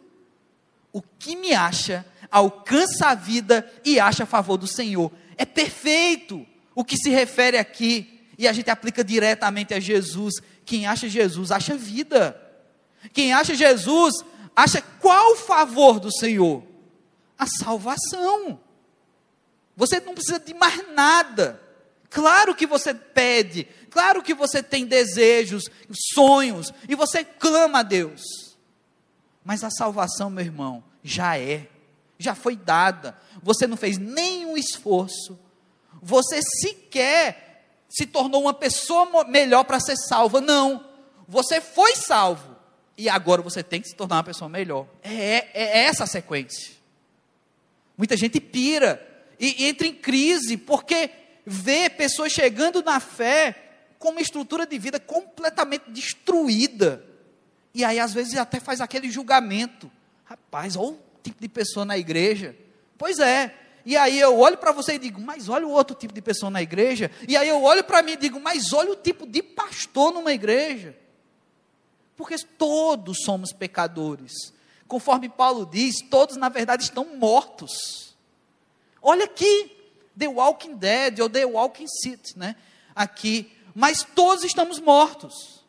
O 0.92 1.00
que 1.00 1.36
me 1.36 1.54
acha, 1.54 2.04
alcança 2.30 3.08
a 3.08 3.14
vida 3.14 3.70
e 3.84 3.98
acha 3.98 4.26
favor 4.26 4.56
do 4.56 4.66
Senhor. 4.66 5.10
É 5.36 5.44
perfeito 5.44 6.44
o 6.74 6.84
que 6.84 6.96
se 6.96 7.10
refere 7.10 7.56
aqui. 7.56 8.13
E 8.38 8.48
a 8.48 8.52
gente 8.52 8.70
aplica 8.70 9.04
diretamente 9.04 9.74
a 9.74 9.80
Jesus. 9.80 10.34
Quem 10.64 10.86
acha 10.86 11.08
Jesus, 11.08 11.50
acha 11.50 11.76
vida. 11.76 12.40
Quem 13.12 13.32
acha 13.32 13.54
Jesus, 13.54 14.14
acha 14.54 14.82
qual 15.00 15.36
favor 15.36 16.00
do 16.00 16.12
Senhor? 16.12 16.62
A 17.38 17.46
salvação. 17.46 18.60
Você 19.76 20.00
não 20.00 20.14
precisa 20.14 20.38
de 20.38 20.54
mais 20.54 20.92
nada. 20.92 21.60
Claro 22.08 22.54
que 22.54 22.64
você 22.64 22.94
pede, 22.94 23.66
claro 23.90 24.22
que 24.22 24.32
você 24.32 24.62
tem 24.62 24.86
desejos, 24.86 25.64
sonhos, 26.14 26.72
e 26.88 26.94
você 26.94 27.24
clama 27.24 27.80
a 27.80 27.82
Deus. 27.82 28.22
Mas 29.44 29.64
a 29.64 29.70
salvação, 29.70 30.30
meu 30.30 30.44
irmão, 30.44 30.84
já 31.02 31.36
é, 31.36 31.66
já 32.16 32.36
foi 32.36 32.54
dada. 32.54 33.18
Você 33.42 33.66
não 33.66 33.76
fez 33.76 33.98
nenhum 33.98 34.56
esforço. 34.56 35.36
Você 36.00 36.40
sequer 36.60 37.43
se 37.94 38.06
tornou 38.06 38.42
uma 38.42 38.52
pessoa 38.52 39.24
melhor 39.24 39.62
para 39.62 39.78
ser 39.78 39.96
salva. 39.96 40.40
Não. 40.40 40.84
Você 41.28 41.60
foi 41.60 41.94
salvo. 41.94 42.56
E 42.98 43.08
agora 43.08 43.40
você 43.40 43.62
tem 43.62 43.80
que 43.80 43.88
se 43.88 43.94
tornar 43.94 44.16
uma 44.16 44.24
pessoa 44.24 44.48
melhor. 44.48 44.88
É, 45.00 45.12
é, 45.12 45.48
é 45.54 45.78
essa 45.84 46.02
a 46.02 46.06
sequência. 46.06 46.74
Muita 47.96 48.16
gente 48.16 48.40
pira 48.40 49.00
e, 49.38 49.66
entra 49.66 49.86
em 49.86 49.94
crise, 49.94 50.56
porque 50.56 51.08
vê 51.46 51.88
pessoas 51.88 52.32
chegando 52.32 52.82
na 52.82 52.98
fé 52.98 53.54
com 53.96 54.10
uma 54.10 54.20
estrutura 54.20 54.66
de 54.66 54.76
vida 54.76 54.98
completamente 54.98 55.84
destruída. 55.88 57.04
E 57.72 57.84
aí, 57.84 58.00
às 58.00 58.12
vezes, 58.12 58.36
até 58.36 58.58
faz 58.58 58.80
aquele 58.80 59.08
julgamento. 59.08 59.90
Rapaz, 60.24 60.74
olha 60.74 60.88
o 60.88 60.98
tipo 61.22 61.40
de 61.40 61.48
pessoa 61.48 61.86
na 61.86 61.96
igreja. 61.96 62.56
Pois 62.98 63.20
é. 63.20 63.54
E 63.84 63.96
aí 63.96 64.18
eu 64.18 64.38
olho 64.38 64.56
para 64.56 64.72
você 64.72 64.94
e 64.94 64.98
digo, 64.98 65.20
mas 65.20 65.48
olha 65.48 65.66
o 65.66 65.70
outro 65.70 65.94
tipo 65.94 66.14
de 66.14 66.22
pessoa 66.22 66.50
na 66.50 66.62
igreja. 66.62 67.10
E 67.28 67.36
aí 67.36 67.48
eu 67.48 67.62
olho 67.62 67.84
para 67.84 68.02
mim 68.02 68.12
e 68.12 68.16
digo, 68.16 68.40
mas 68.40 68.72
olha 68.72 68.92
o 68.92 68.96
tipo 68.96 69.26
de 69.26 69.42
pastor 69.42 70.12
numa 70.12 70.32
igreja. 70.32 70.96
Porque 72.16 72.36
todos 72.58 73.18
somos 73.24 73.52
pecadores. 73.52 74.32
Conforme 74.88 75.28
Paulo 75.28 75.66
diz, 75.66 76.00
todos 76.10 76.36
na 76.36 76.48
verdade 76.48 76.84
estão 76.84 77.16
mortos. 77.16 78.14
Olha 79.02 79.24
aqui, 79.24 79.70
The 80.18 80.28
Walking 80.28 80.76
Dead 80.76 81.20
ou 81.20 81.28
The 81.28 81.44
Walking 81.44 81.88
City, 81.88 82.38
né? 82.38 82.56
Aqui, 82.94 83.52
mas 83.74 84.02
todos 84.02 84.44
estamos 84.44 84.78
mortos 84.78 85.64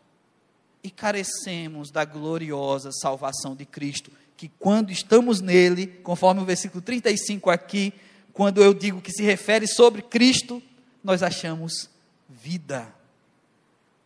e 0.84 0.92
carecemos 0.92 1.90
da 1.90 2.06
gloriosa 2.06 2.92
salvação 2.92 3.56
de 3.56 3.66
Cristo, 3.66 4.12
que 4.38 4.48
quando 4.60 4.92
estamos 4.92 5.42
nele, 5.42 5.88
conforme 5.88 6.42
o 6.42 6.46
versículo 6.46 6.82
35 6.82 7.50
aqui, 7.50 7.92
quando 8.36 8.62
eu 8.62 8.72
digo 8.72 9.02
que 9.02 9.12
se 9.12 9.24
refere 9.24 9.68
sobre 9.68 10.04
Cristo, 10.04 10.62
nós 11.04 11.24
achamos 11.24 11.90
vida. 12.30 12.94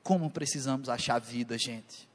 Como 0.01 0.29
precisamos 0.29 0.87
achar 0.87 1.19
vida, 1.19 1.57
gente? 1.57 2.07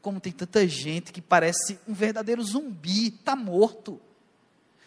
Como 0.00 0.18
tem 0.18 0.32
tanta 0.32 0.66
gente 0.66 1.12
que 1.12 1.20
parece 1.20 1.78
um 1.86 1.92
verdadeiro 1.92 2.42
zumbi, 2.42 3.08
está 3.08 3.36
morto 3.36 4.00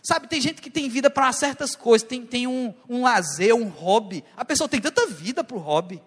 Sabe, 0.06 0.28
tem 0.28 0.42
gente 0.42 0.62
que 0.62 0.70
tem 0.70 0.90
vida 0.90 1.10
para 1.10 1.32
certas 1.32 1.78
coisas, 1.78 2.06
tem, 2.06 2.26
tem 2.26 2.46
um, 2.46 2.74
um 2.90 3.04
lazer, 3.04 3.56
um 3.56 3.70
hobby. 3.70 4.22
A 4.36 4.44
pessoa 4.44 4.68
tem 4.68 4.82
tanta 4.82 5.08
vida 5.08 5.46
para 5.46 5.56
o 5.56 5.60
hobby, 5.60 6.04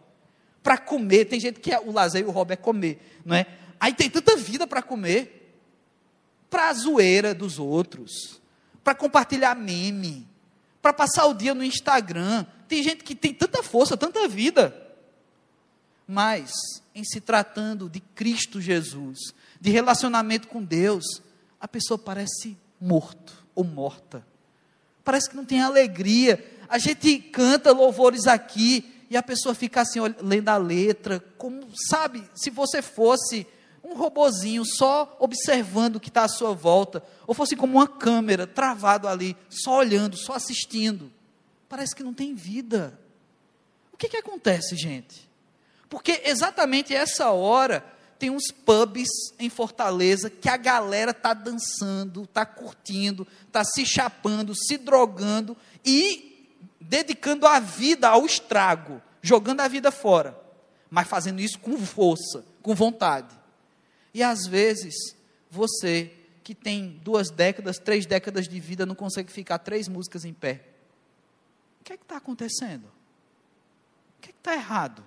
para 0.62 0.76
comer. 0.76 1.24
Tem 1.24 1.40
gente 1.40 1.60
que 1.60 1.72
é, 1.72 1.80
o 1.80 1.90
lazer 1.90 2.20
e 2.20 2.26
o 2.26 2.30
hobby 2.30 2.52
é 2.52 2.56
comer, 2.56 3.00
não 3.24 3.34
é? 3.34 3.46
Aí 3.80 3.94
tem 3.94 4.10
tanta 4.10 4.36
vida 4.36 4.66
para 4.66 4.82
comer, 4.82 5.56
para 6.50 6.68
a 6.68 6.74
zoeira 6.74 7.34
dos 7.34 7.58
outros, 7.58 8.38
para 8.86 8.94
compartilhar 8.94 9.56
meme, 9.56 10.28
para 10.80 10.92
passar 10.92 11.26
o 11.26 11.34
dia 11.34 11.52
no 11.52 11.64
Instagram. 11.64 12.46
Tem 12.68 12.84
gente 12.84 13.02
que 13.02 13.16
tem 13.16 13.34
tanta 13.34 13.60
força, 13.60 13.96
tanta 13.96 14.28
vida. 14.28 14.80
Mas, 16.06 16.52
em 16.94 17.02
se 17.02 17.20
tratando 17.20 17.90
de 17.90 17.98
Cristo 17.98 18.60
Jesus, 18.60 19.18
de 19.60 19.72
relacionamento 19.72 20.46
com 20.46 20.62
Deus, 20.62 21.04
a 21.60 21.66
pessoa 21.66 21.98
parece 21.98 22.56
morto 22.80 23.44
ou 23.56 23.64
morta. 23.64 24.24
Parece 25.02 25.30
que 25.30 25.34
não 25.34 25.44
tem 25.44 25.60
alegria. 25.60 26.48
A 26.68 26.78
gente 26.78 27.18
canta 27.18 27.72
louvores 27.72 28.28
aqui 28.28 29.04
e 29.10 29.16
a 29.16 29.22
pessoa 29.22 29.52
fica 29.52 29.80
assim, 29.80 29.98
lendo 30.22 30.48
a 30.48 30.56
letra, 30.56 31.18
como, 31.36 31.66
sabe, 31.90 32.22
se 32.36 32.50
você 32.50 32.80
fosse 32.80 33.48
um 33.86 33.94
robozinho 33.94 34.64
só 34.64 35.16
observando 35.20 35.96
o 35.96 36.00
que 36.00 36.08
está 36.08 36.24
à 36.24 36.28
sua 36.28 36.52
volta, 36.52 37.02
ou 37.24 37.34
fosse 37.34 37.54
como 37.54 37.78
uma 37.78 37.86
câmera 37.86 38.46
travado 38.46 39.06
ali, 39.06 39.36
só 39.48 39.78
olhando, 39.78 40.16
só 40.16 40.34
assistindo. 40.34 41.12
Parece 41.68 41.94
que 41.94 42.02
não 42.02 42.12
tem 42.12 42.34
vida. 42.34 42.98
O 43.92 43.96
que, 43.96 44.08
que 44.08 44.16
acontece, 44.16 44.74
gente? 44.76 45.28
Porque 45.88 46.22
exatamente 46.24 46.92
essa 46.92 47.30
hora 47.30 47.84
tem 48.18 48.28
uns 48.28 48.50
pubs 48.50 49.08
em 49.38 49.48
Fortaleza 49.48 50.28
que 50.28 50.48
a 50.48 50.56
galera 50.56 51.14
tá 51.14 51.32
dançando, 51.32 52.26
tá 52.26 52.44
curtindo, 52.44 53.26
tá 53.52 53.62
se 53.62 53.86
chapando, 53.86 54.52
se 54.54 54.78
drogando 54.78 55.56
e 55.84 56.58
dedicando 56.80 57.46
a 57.46 57.60
vida 57.60 58.08
ao 58.08 58.26
estrago, 58.26 59.00
jogando 59.22 59.60
a 59.60 59.68
vida 59.68 59.92
fora, 59.92 60.36
mas 60.90 61.06
fazendo 61.06 61.40
isso 61.40 61.58
com 61.60 61.78
força, 61.78 62.44
com 62.62 62.74
vontade. 62.74 63.35
E 64.16 64.22
às 64.22 64.46
vezes 64.46 64.94
você 65.50 66.10
que 66.42 66.54
tem 66.54 66.98
duas 67.04 67.28
décadas, 67.28 67.78
três 67.78 68.06
décadas 68.06 68.48
de 68.48 68.58
vida, 68.58 68.86
não 68.86 68.94
consegue 68.94 69.30
ficar 69.30 69.58
três 69.58 69.88
músicas 69.88 70.24
em 70.24 70.32
pé. 70.32 70.64
O 71.82 71.84
que 71.84 71.92
é 71.92 71.98
que 71.98 72.02
está 72.02 72.16
acontecendo? 72.16 72.86
O 72.86 74.22
que 74.22 74.30
é 74.30 74.32
que 74.32 74.38
está 74.38 74.54
errado? 74.54 75.04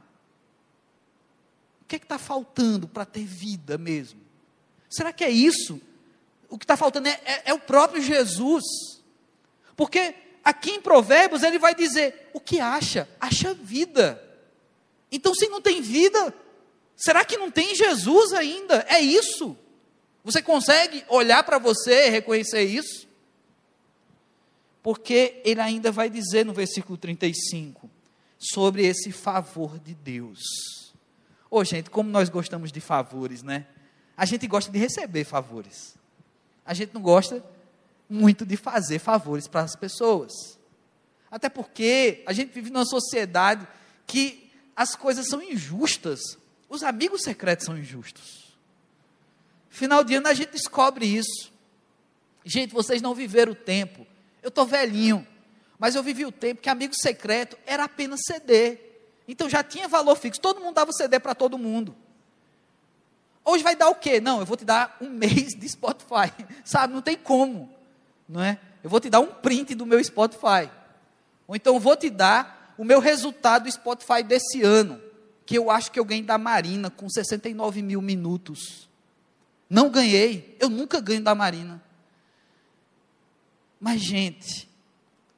que 1.88 1.96
é 1.96 1.98
está 1.98 2.20
faltando 2.20 2.88
para 2.88 3.04
ter 3.04 3.26
vida 3.26 3.80
mesmo? 3.80 4.22
Será 4.88 5.12
que 5.12 5.24
é 5.24 5.32
isso? 5.32 5.82
O 6.48 6.56
que 6.56 6.64
está 6.64 6.78
faltando 6.78 7.08
é, 7.08 7.20
é, 7.26 7.42
é 7.46 7.54
o 7.56 7.60
próprio 7.60 8.04
Jesus. 8.04 8.64
Porque 9.76 10.14
aqui 10.44 10.70
em 10.70 10.82
Provérbios 10.82 11.42
ele 11.42 11.58
vai 11.58 11.74
dizer: 11.74 12.30
o 12.32 12.40
que 12.40 12.60
acha? 12.60 13.10
Acha 13.20 13.56
vida. 13.56 14.24
Então, 15.12 15.34
se 15.34 15.48
não 15.48 15.60
tem 15.60 15.82
vida, 15.82 16.32
será 17.00 17.26
que 17.26 17.38
não 17.38 17.50
tem 17.50 17.76
Jesus 17.76 18.34
ainda? 18.34 18.86
É 18.88 19.00
isso? 19.00 19.58
Você 20.24 20.42
consegue 20.42 21.04
olhar 21.08 21.44
para 21.44 21.58
você 21.58 22.08
e 22.08 22.10
reconhecer 22.10 22.64
isso? 22.64 23.08
Porque 24.84 25.42
ele 25.44 25.62
ainda 25.62 25.92
vai 25.92 26.10
dizer 26.10 26.46
no 26.46 26.54
versículo 26.54 26.98
35 26.98 27.90
sobre 28.38 28.86
esse 28.86 29.12
favor 29.12 29.80
de 29.80 29.94
Deus. 29.94 30.40
Ô, 31.50 31.60
oh, 31.60 31.64
gente, 31.64 31.90
como 31.90 32.10
nós 32.10 32.30
gostamos 32.30 32.72
de 32.72 32.80
favores, 32.80 33.42
né? 33.42 33.66
A 34.16 34.26
gente 34.26 34.46
gosta 34.48 34.72
de 34.72 34.78
receber 34.78 35.24
favores. 35.24 35.98
A 36.66 36.74
gente 36.74 36.94
não 36.94 37.02
gosta 37.02 37.44
muito 38.10 38.46
de 38.46 38.56
fazer 38.56 39.00
favores 39.00 39.48
para 39.48 39.62
as 39.62 39.76
pessoas. 39.76 40.32
Até 41.32 41.50
porque 41.50 42.24
a 42.26 42.34
gente 42.34 42.52
vive 42.52 42.70
numa 42.70 42.86
sociedade 42.86 43.68
que 44.06 44.52
as 44.76 44.96
coisas 44.96 45.28
são 45.28 45.42
injustas. 45.42 46.20
Os 46.70 46.84
amigos 46.84 47.24
secretos 47.24 47.66
são 47.66 47.78
injustos. 47.78 48.56
Final 49.70 50.04
de 50.04 50.16
ano 50.16 50.28
a 50.28 50.34
gente 50.34 50.52
descobre 50.52 51.06
isso. 51.06 51.52
Gente, 52.46 52.74
vocês 52.74 53.02
não 53.02 53.16
viveram 53.16 53.54
o 53.54 53.56
tempo. 53.56 54.06
Eu 54.42 54.50
estou 54.50 54.66
velhinho, 54.66 55.28
mas 55.78 55.96
eu 55.96 56.04
vivi 56.04 56.26
o 56.26 56.32
tempo 56.32 56.62
que 56.62 56.70
amigo 56.70 56.94
secreto 56.96 57.58
era 57.66 57.84
apenas 57.86 58.22
CD. 58.26 58.78
Então 59.28 59.50
já 59.50 59.64
tinha 59.64 59.88
valor 59.88 60.16
fixo. 60.16 60.40
Todo 60.40 60.62
mundo 60.62 60.76
dava 60.76 60.92
CD 60.92 61.20
para 61.20 61.36
todo 61.36 61.58
mundo. 61.58 61.96
Hoje 63.44 63.64
vai 63.64 63.76
dar 63.76 63.90
o 63.90 63.96
quê? 63.96 64.20
Não, 64.20 64.40
eu 64.40 64.46
vou 64.46 64.56
te 64.56 64.66
dar 64.66 64.98
um 65.02 65.10
mês 65.12 65.56
de 65.56 65.68
Spotify. 65.68 66.32
Sabe, 66.64 66.94
não 66.94 67.02
tem 67.02 67.18
como. 67.18 67.74
Não 68.28 68.44
é? 68.44 68.60
Eu 68.84 68.90
vou 68.90 69.00
te 69.00 69.10
dar 69.10 69.20
um 69.20 69.28
print 69.28 69.74
do 69.76 69.86
meu 69.86 70.04
Spotify. 70.04 70.70
Ou 71.48 71.56
então 71.56 71.74
eu 71.74 71.80
vou 71.80 71.96
te 71.96 72.10
dar 72.10 72.74
o 72.78 72.84
meu 72.84 73.00
resultado 73.00 73.64
do 73.64 73.72
Spotify 73.72 74.24
desse 74.24 74.62
ano. 74.62 75.02
Que 75.50 75.58
eu 75.58 75.72
acho 75.72 75.92
que 75.92 76.00
eu 76.00 76.06
ganhei 76.06 76.22
da 76.22 76.38
Marina 76.38 76.92
com 76.92 77.10
69 77.10 77.82
mil 77.82 78.04
minutos. 78.04 78.88
Não 79.68 79.90
ganhei. 79.90 80.56
Eu 80.60 80.70
nunca 80.70 81.02
ganho 81.02 81.24
da 81.24 81.34
Marina. 81.34 81.82
Mas, 83.82 84.00
gente, 84.00 84.70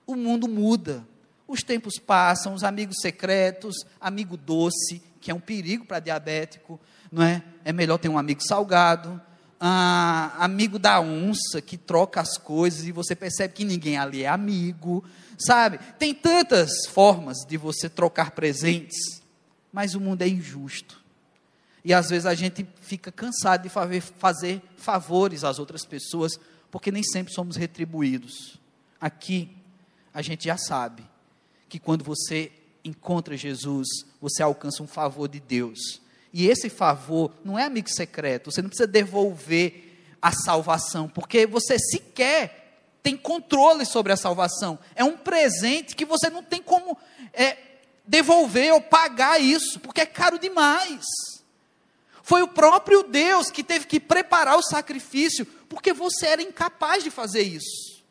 o 0.05 0.13
mundo 0.13 0.49
muda. 0.49 1.07
Os 1.47 1.63
tempos 1.63 1.97
passam, 1.97 2.53
os 2.53 2.61
amigos 2.61 2.97
secretos, 2.99 3.73
amigo 4.01 4.35
doce, 4.35 5.01
que 5.21 5.31
é 5.31 5.33
um 5.33 5.39
perigo 5.39 5.85
para 5.85 6.01
diabético, 6.01 6.77
não 7.09 7.23
é? 7.23 7.41
É 7.63 7.71
melhor 7.71 7.97
ter 7.97 8.09
um 8.09 8.17
amigo 8.17 8.41
salgado, 8.45 9.21
ah, 9.61 10.35
amigo 10.39 10.77
da 10.77 10.99
onça 10.99 11.61
que 11.61 11.77
troca 11.77 12.19
as 12.19 12.37
coisas 12.37 12.83
e 12.85 12.91
você 12.91 13.15
percebe 13.15 13.53
que 13.53 13.63
ninguém 13.63 13.97
ali 13.97 14.23
é 14.23 14.27
amigo, 14.27 15.05
sabe? 15.37 15.79
Tem 15.97 16.13
tantas 16.13 16.85
formas 16.89 17.45
de 17.47 17.55
você 17.55 17.87
trocar 17.87 18.31
presentes, 18.31 19.20
mas 19.71 19.95
o 19.95 19.99
mundo 19.99 20.21
é 20.21 20.27
injusto. 20.27 21.01
E 21.83 21.93
às 21.93 22.09
vezes 22.09 22.25
a 22.25 22.35
gente 22.35 22.67
fica 22.81 23.11
cansado 23.11 23.63
de 23.63 24.01
fazer 24.01 24.61
favores 24.77 25.43
às 25.43 25.57
outras 25.57 25.85
pessoas, 25.85 26.39
porque 26.69 26.91
nem 26.91 27.03
sempre 27.03 27.33
somos 27.33 27.55
retribuídos. 27.55 28.59
Aqui 28.99 29.49
a 30.13 30.21
gente 30.21 30.45
já 30.45 30.57
sabe 30.57 31.03
que 31.67 31.79
quando 31.79 32.03
você 32.03 32.51
encontra 32.83 33.37
Jesus, 33.37 33.87
você 34.19 34.43
alcança 34.43 34.83
um 34.83 34.87
favor 34.87 35.27
de 35.27 35.39
Deus. 35.39 36.01
E 36.33 36.47
esse 36.47 36.69
favor 36.69 37.33
não 37.43 37.57
é 37.57 37.63
amigo 37.63 37.89
secreto, 37.89 38.51
você 38.51 38.61
não 38.61 38.69
precisa 38.69 38.87
devolver 38.87 39.89
a 40.21 40.31
salvação, 40.31 41.09
porque 41.09 41.47
você 41.47 41.77
sequer 41.79 42.61
tem 43.01 43.17
controle 43.17 43.85
sobre 43.85 44.13
a 44.13 44.17
salvação. 44.17 44.77
É 44.95 45.03
um 45.03 45.17
presente 45.17 45.95
que 45.95 46.05
você 46.05 46.29
não 46.29 46.43
tem 46.43 46.61
como 46.61 46.95
é, 47.33 47.57
devolver 48.05 48.73
ou 48.73 48.81
pagar 48.81 49.39
isso, 49.39 49.79
porque 49.79 50.01
é 50.01 50.05
caro 50.05 50.39
demais. 50.39 51.05
Foi 52.23 52.41
o 52.41 52.47
próprio 52.47 53.03
Deus 53.03 53.49
que 53.49 53.63
teve 53.63 53.85
que 53.85 53.99
preparar 53.99 54.57
o 54.57 54.63
sacrifício, 54.63 55.45
porque 55.67 55.93
você 55.93 56.27
era 56.27 56.41
incapaz 56.41 57.03
de 57.03 57.09
fazer 57.09 57.41
isso. 57.41 58.01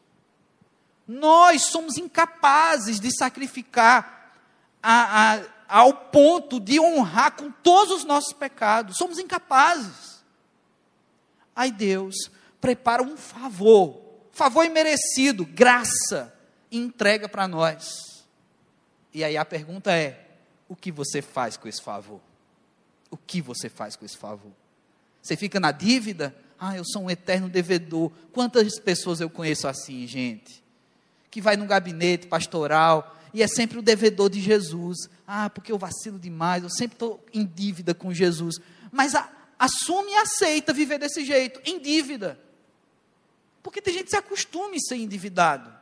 Nós 1.06 1.62
somos 1.62 1.96
incapazes 1.96 3.00
de 3.00 3.16
sacrificar 3.16 4.34
a, 4.82 5.34
a, 5.34 5.40
ao 5.68 5.92
ponto 5.92 6.60
de 6.60 6.78
honrar 6.80 7.32
com 7.32 7.50
todos 7.50 7.94
os 7.94 8.04
nossos 8.04 8.32
pecados. 8.32 8.96
Somos 8.96 9.18
incapazes. 9.18 10.22
Aí 11.54 11.70
Deus 11.70 12.30
prepara 12.60 13.02
um 13.02 13.16
favor, 13.16 14.00
favor 14.32 14.64
imerecido, 14.64 15.44
graça, 15.44 16.34
e 16.70 16.78
entrega 16.78 17.28
para 17.28 17.48
nós. 17.48 18.09
E 19.12 19.24
aí 19.24 19.36
a 19.36 19.44
pergunta 19.44 19.92
é: 19.92 20.28
o 20.68 20.76
que 20.76 20.92
você 20.92 21.20
faz 21.22 21.56
com 21.56 21.68
esse 21.68 21.82
favor? 21.82 22.20
O 23.10 23.16
que 23.16 23.40
você 23.40 23.68
faz 23.68 23.96
com 23.96 24.04
esse 24.04 24.16
favor? 24.16 24.52
Você 25.22 25.36
fica 25.36 25.58
na 25.58 25.72
dívida? 25.72 26.34
Ah, 26.58 26.76
eu 26.76 26.84
sou 26.84 27.02
um 27.02 27.10
eterno 27.10 27.48
devedor. 27.48 28.10
Quantas 28.32 28.78
pessoas 28.78 29.20
eu 29.20 29.30
conheço 29.30 29.66
assim, 29.66 30.06
gente? 30.06 30.60
que 31.30 31.40
vai 31.40 31.56
no 31.56 31.64
gabinete 31.64 32.26
pastoral 32.26 33.16
e 33.32 33.42
é 33.42 33.46
sempre 33.46 33.78
o 33.78 33.82
devedor 33.82 34.28
de 34.28 34.40
Jesus. 34.40 35.08
Ah, 35.26 35.48
porque 35.48 35.70
eu 35.70 35.78
vacilo 35.78 36.18
demais, 36.18 36.62
eu 36.62 36.70
sempre 36.70 36.96
estou 36.96 37.24
em 37.32 37.46
dívida 37.46 37.94
com 37.94 38.12
Jesus. 38.12 38.56
Mas 38.90 39.14
a, 39.14 39.30
assume 39.58 40.10
e 40.10 40.16
aceita 40.16 40.72
viver 40.72 40.98
desse 40.98 41.24
jeito, 41.24 41.60
em 41.64 41.78
dívida. 41.78 42.38
Porque 43.62 43.80
tem 43.80 43.94
gente 43.94 44.04
que 44.04 44.10
se 44.10 44.16
acostuma 44.16 44.74
em 44.74 44.80
ser 44.80 44.96
endividado. 44.96 45.72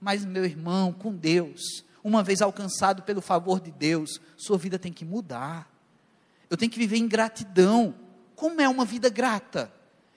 Mas, 0.00 0.24
meu 0.24 0.44
irmão, 0.44 0.92
com 0.92 1.14
Deus, 1.14 1.82
uma 2.04 2.22
vez 2.22 2.42
alcançado 2.42 3.02
pelo 3.02 3.22
favor 3.22 3.58
de 3.58 3.72
Deus, 3.72 4.20
sua 4.36 4.58
vida 4.58 4.78
tem 4.78 4.92
que 4.92 5.04
mudar. 5.04 5.68
Eu 6.50 6.56
tenho 6.56 6.70
que 6.70 6.78
viver 6.78 6.98
em 6.98 7.08
gratidão. 7.08 7.94
Como 8.36 8.60
é 8.60 8.68
uma 8.68 8.84
vida 8.84 9.08
grata? 9.08 9.72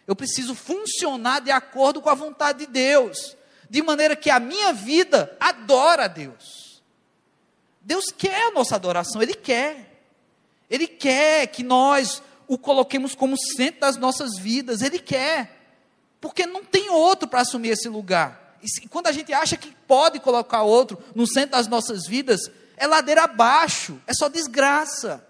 Eu 0.06 0.15
preciso 0.15 0.54
funcionar 0.54 1.39
de 1.39 1.50
acordo 1.50 2.02
com 2.02 2.10
a 2.10 2.13
vontade 2.13 2.60
de 2.60 2.67
Deus 2.67 3.38
de 3.69 3.82
maneira 3.82 4.15
que 4.15 4.30
a 4.30 4.39
minha 4.39 4.73
vida 4.73 5.36
adora 5.39 6.06
a 6.06 6.08
Deus. 6.08 6.82
Deus 7.82 8.06
quer 8.06 8.47
a 8.47 8.52
nossa 8.52 8.76
adoração, 8.76 9.21
Ele 9.21 9.34
quer. 9.34 10.02
Ele 10.69 10.88
quer 10.88 11.47
que 11.47 11.63
nós 11.63 12.21
o 12.47 12.58
coloquemos 12.58 13.13
como 13.15 13.38
centro 13.38 13.82
das 13.82 13.97
nossas 13.97 14.38
vidas, 14.38 14.82
Ele 14.82 15.00
quer. 15.00 15.58
Porque 16.19 16.45
não 16.45 16.63
tem 16.63 16.89
outro 16.89 17.28
para 17.28 17.41
assumir 17.41 17.69
esse 17.69 17.88
lugar. 17.88 18.46
E 18.84 18.88
quando 18.88 19.08
a 19.08 19.12
gente 19.12 19.32
acha 19.34 19.56
que 19.56 19.71
pode 19.88 20.19
colocar 20.19 20.63
outro 20.63 21.01
no 21.15 21.27
centro 21.27 21.51
das 21.51 21.67
nossas 21.67 22.06
vidas, 22.08 22.41
é 22.75 22.86
ladeira 22.86 23.23
abaixo, 23.23 23.99
é 24.06 24.13
só 24.13 24.27
desgraça. 24.27 25.25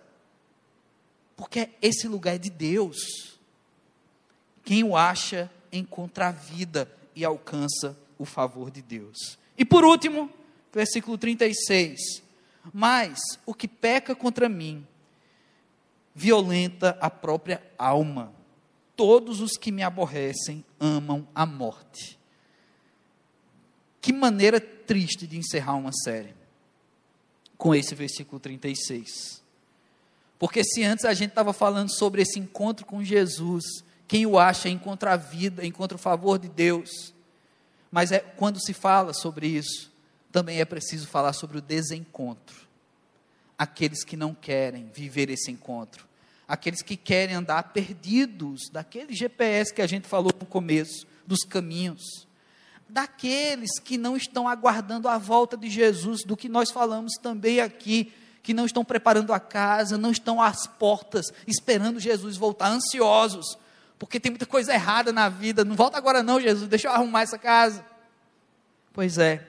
Porque 1.36 1.69
esse 1.82 2.08
lugar 2.08 2.36
é 2.36 2.38
de 2.38 2.50
Deus. 2.50 3.38
Quem 4.63 4.84
o 4.84 4.97
acha 4.97 5.50
encontra 5.71 6.28
a 6.30 6.32
vida 6.32 6.91
e 7.15 7.23
alcança 7.23 7.97
o 8.17 8.26
favor 8.26 8.71
de 8.71 8.82
Deus. 8.82 9.38
E 9.58 9.63
por 9.63 9.86
último, 9.86 10.30
versículo 10.73 11.17
36. 11.17 12.23
Mas 12.73 13.19
o 13.45 13.54
que 13.54 13.67
peca 13.67 14.15
contra 14.15 14.50
mim, 14.50 14.86
violenta 16.13 16.97
a 17.00 17.10
própria 17.10 17.63
alma. 17.78 18.34
Todos 18.95 19.39
os 19.39 19.52
que 19.54 19.71
me 19.71 19.84
aborrecem 19.84 20.65
amam 20.80 21.28
a 21.34 21.45
morte. 21.45 22.16
Que 24.08 24.13
maneira 24.13 24.62
triste 24.62 25.28
de 25.28 25.38
encerrar 25.38 25.76
uma 25.76 25.91
série 25.91 26.34
com 27.58 27.76
esse 27.76 27.93
versículo 27.93 28.39
36. 28.39 29.43
Porque 30.39 30.63
se 30.63 30.82
antes 30.82 31.04
a 31.04 31.13
gente 31.13 31.32
estava 31.32 31.52
falando 31.52 31.93
sobre 31.93 32.22
esse 32.22 32.39
encontro 32.39 32.86
com 32.86 33.04
Jesus, 33.04 33.65
quem 34.08 34.26
o 34.26 34.39
acha 34.39 34.70
encontra 34.70 35.12
a 35.12 35.17
vida, 35.17 35.65
encontra 35.65 35.98
o 35.98 36.00
favor 36.00 36.39
de 36.39 36.48
Deus. 36.48 37.13
Mas 37.91 38.13
é 38.13 38.20
quando 38.20 38.63
se 38.63 38.72
fala 38.72 39.12
sobre 39.12 39.46
isso, 39.46 39.91
também 40.32 40.62
é 40.62 40.63
preciso 40.63 41.06
falar 41.06 41.34
sobre 41.34 41.58
o 41.58 41.62
desencontro. 41.62 42.65
Aqueles 43.58 44.06
que 44.06 44.15
não 44.15 44.34
querem 44.34 44.89
viver 44.93 45.30
esse 45.30 45.52
encontro, 45.52 46.08
aqueles 46.48 46.82
que 46.82 46.96
querem 46.96 47.36
andar 47.36 47.74
perdidos 47.74 48.70
daquele 48.72 49.13
GPS 49.13 49.74
que 49.74 49.82
a 49.82 49.88
gente 49.88 50.08
falou 50.08 50.32
no 50.39 50.46
começo, 50.46 51.06
dos 51.26 51.41
caminhos, 51.41 52.26
daqueles 52.89 53.80
que 53.80 53.97
não 53.97 54.15
estão 54.15 54.47
aguardando 54.47 55.08
a 55.08 55.17
volta 55.17 55.58
de 55.58 55.69
Jesus, 55.69 56.23
do 56.23 56.38
que 56.38 56.47
nós 56.47 56.71
falamos 56.71 57.13
também 57.21 57.60
aqui, 57.60 58.13
que 58.41 58.54
não 58.54 58.65
estão 58.65 58.86
preparando 58.86 59.34
a 59.34 59.39
casa, 59.39 59.97
não 59.97 60.12
estão 60.12 60.41
às 60.41 60.65
portas, 60.65 61.34
esperando 61.45 62.00
Jesus 62.00 62.38
voltar, 62.38 62.69
ansiosos, 62.69 63.58
porque 64.00 64.19
tem 64.19 64.32
muita 64.32 64.45
coisa 64.45 64.73
errada 64.73 65.12
na 65.12 65.28
vida, 65.28 65.65
não 65.65 65.76
volta 65.76 65.97
agora 65.97 66.23
não, 66.23 66.39
Jesus, 66.39 66.69
deixa 66.69 66.88
eu 66.88 66.91
arrumar 66.91 67.21
essa 67.21 67.38
casa. 67.38 67.86
Pois 68.93 69.17
é, 69.17 69.45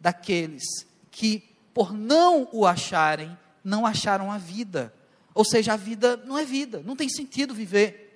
daqueles 0.00 0.64
que, 1.10 1.44
por 1.72 1.92
não 1.92 2.48
o 2.52 2.66
acharem, 2.66 3.36
não 3.62 3.86
acharam 3.86 4.30
a 4.30 4.38
vida. 4.38 4.92
Ou 5.34 5.44
seja, 5.44 5.74
a 5.74 5.76
vida 5.76 6.16
não 6.24 6.38
é 6.38 6.44
vida, 6.44 6.82
não 6.84 6.96
tem 6.96 7.08
sentido 7.08 7.54
viver. 7.54 8.06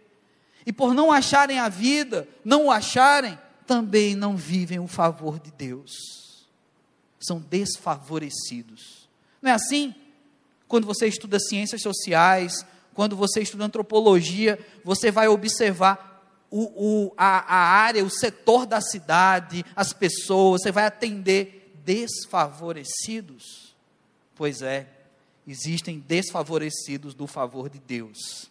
E 0.67 0.73
por 0.73 0.95
não 0.95 1.13
acharem 1.13 1.59
a 1.59 1.69
vida, 1.69 2.27
não 2.45 2.67
o 2.67 2.71
acharem, 2.71 3.39
também 3.71 4.17
não 4.17 4.37
vivem 4.37 4.81
o 4.81 4.89
favor 4.89 5.39
de 5.39 5.53
Deus. 5.53 5.93
São 7.21 7.39
desfavorecidos. 7.39 9.09
Não 9.41 9.49
é 9.49 9.55
assim? 9.55 9.95
Quando 10.67 10.89
você 10.89 11.07
estuda 11.07 11.39
ciências 11.39 11.81
sociais, 11.81 12.67
quando 12.93 13.15
você 13.15 13.43
estuda 13.43 13.65
antropologia, 13.65 14.59
você 14.83 15.13
vai 15.13 15.29
observar 15.29 16.21
o, 16.51 16.65
o, 16.65 17.15
a, 17.17 17.55
a 17.55 17.59
área, 17.59 18.05
o 18.05 18.11
setor 18.11 18.67
da 18.67 18.81
cidade, 18.81 19.65
as 19.77 19.93
pessoas, 19.93 20.63
você 20.63 20.73
vai 20.73 20.87
atender 20.87 21.73
desfavorecidos. 21.85 23.73
Pois 24.35 24.63
é, 24.63 24.89
existem 25.47 26.01
desfavorecidos 26.01 27.15
do 27.15 27.29
favor 27.29 27.71
de 27.71 27.79
Deus. 27.79 28.51